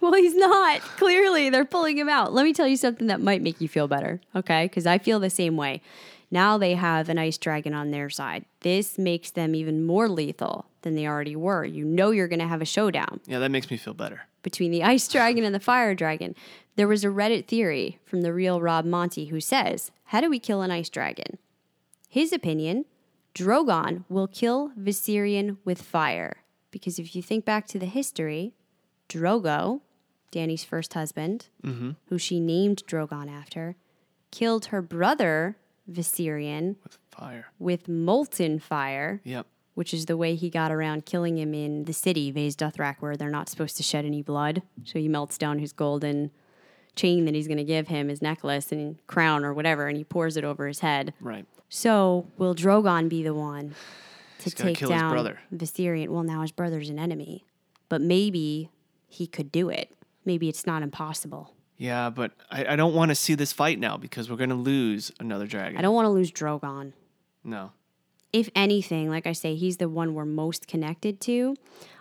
[0.12, 0.82] Well, he's not.
[0.82, 2.34] Clearly, they're pulling him out.
[2.34, 4.66] Let me tell you something that might make you feel better, okay?
[4.66, 5.82] Because I feel the same way.
[6.32, 8.46] Now they have an ice dragon on their side.
[8.62, 11.64] This makes them even more lethal than they already were.
[11.66, 14.22] You know you're going to have a showdown Yeah, that makes me feel better.
[14.42, 16.36] between the ice dragon and the fire dragon.
[16.78, 20.40] There was a Reddit theory from the real Rob Monty who says, How do we
[20.40, 21.38] kill an ice dragon?
[22.10, 22.86] His opinion
[23.36, 26.38] Drogon will kill Viserion with fire.
[26.72, 28.54] Because if you think back to the history,
[29.10, 29.82] Drogo,
[30.32, 31.92] Dany's first husband, mm-hmm.
[32.08, 33.76] who she named Drogon after,
[34.32, 35.58] killed her brother,
[35.92, 37.48] Viserion, With fire.
[37.60, 39.46] with molten fire, Yep.
[39.74, 43.18] which is the way he got around killing him in the city, Vaes Dothrak, where
[43.18, 44.62] they're not supposed to shed any blood.
[44.86, 46.32] So he melts down his golden
[46.96, 50.04] chain that he's going to give him, his necklace and crown or whatever, and he
[50.04, 51.14] pours it over his head.
[51.20, 51.46] Right.
[51.70, 53.76] So will Drogon be the one
[54.40, 55.40] to He's take kill his down brother.
[55.54, 56.10] Viserion?
[56.10, 57.46] Well, now his brother's an enemy,
[57.90, 58.70] but maybe
[59.08, 59.90] he could do it.
[60.26, 61.54] Maybe it's not impossible.
[61.78, 65.12] Yeah, but I, I don't want to see this fight now because we're gonna lose
[65.20, 65.78] another dragon.
[65.78, 66.94] I don't want to lose Drogon.
[67.44, 67.72] No.
[68.34, 71.56] if anything, like I say, he's the one we're most connected to.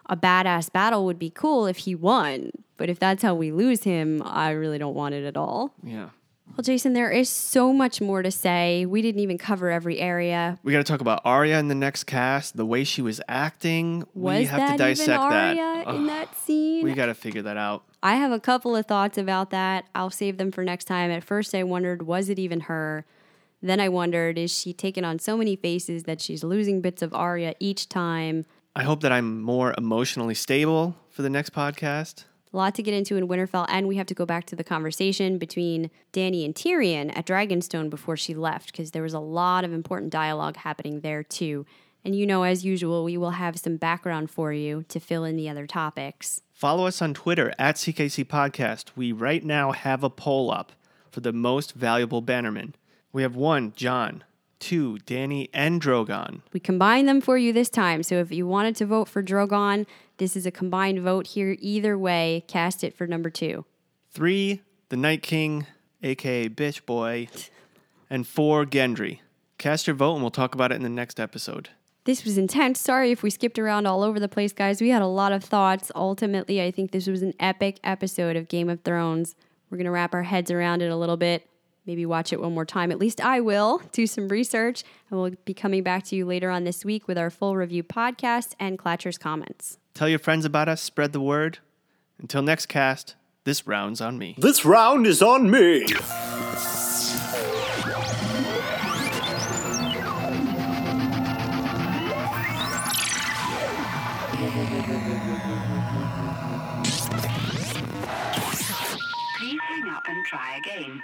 [0.06, 3.84] A badass battle would be cool if he won, but if that's how we lose
[3.84, 5.72] him, I really don't want it at all.
[5.82, 6.10] Yeah.
[6.56, 8.84] Well, Jason, there is so much more to say.
[8.84, 10.58] We didn't even cover every area.
[10.62, 14.04] We got to talk about Arya in the next cast, the way she was acting.
[14.14, 15.88] Was we have that to dissect even Arya that.
[15.88, 16.84] in Ugh, that scene?
[16.84, 17.84] we got to figure that out.
[18.02, 19.86] I have a couple of thoughts about that.
[19.94, 21.10] I'll save them for next time.
[21.10, 23.06] At first, I wondered, was it even her?
[23.62, 27.14] Then I wondered, is she taking on so many faces that she's losing bits of
[27.14, 28.44] Arya each time?
[28.74, 32.24] I hope that I'm more emotionally stable for the next podcast.
[32.52, 34.64] A lot to get into in Winterfell, and we have to go back to the
[34.64, 39.64] conversation between Dany and Tyrion at Dragonstone before she left, because there was a lot
[39.64, 41.64] of important dialogue happening there too.
[42.04, 45.36] And you know, as usual, we will have some background for you to fill in
[45.36, 46.40] the other topics.
[46.52, 48.90] Follow us on Twitter at CKC Podcast.
[48.96, 50.72] We right now have a poll up
[51.10, 52.74] for the most valuable bannerman.
[53.12, 54.24] We have one, Jon,
[54.58, 56.42] two, Dany, and Drogon.
[56.52, 59.86] We combined them for you this time, so if you wanted to vote for Drogon,
[60.20, 61.56] this is a combined vote here.
[61.58, 63.64] Either way, cast it for number two.
[64.12, 64.60] Three,
[64.90, 65.66] the Night King,
[66.02, 67.28] aka Bitch Boy,
[68.08, 69.20] and four, Gendry.
[69.58, 71.70] Cast your vote and we'll talk about it in the next episode.
[72.04, 72.78] This was intense.
[72.78, 74.80] Sorry if we skipped around all over the place, guys.
[74.80, 75.90] We had a lot of thoughts.
[75.94, 79.36] Ultimately, I think this was an epic episode of Game of Thrones.
[79.70, 81.46] We're going to wrap our heads around it a little bit.
[81.86, 82.90] Maybe watch it one more time.
[82.90, 83.82] At least I will.
[83.92, 84.82] Do some research.
[85.10, 87.82] And we'll be coming back to you later on this week with our full review
[87.82, 89.78] podcast and Clatcher's comments.
[89.94, 91.58] Tell your friends about us, spread the word.
[92.18, 94.34] Until next cast, this round's on me.
[94.38, 95.84] This round is on me.
[109.38, 111.02] Please hang up and try again.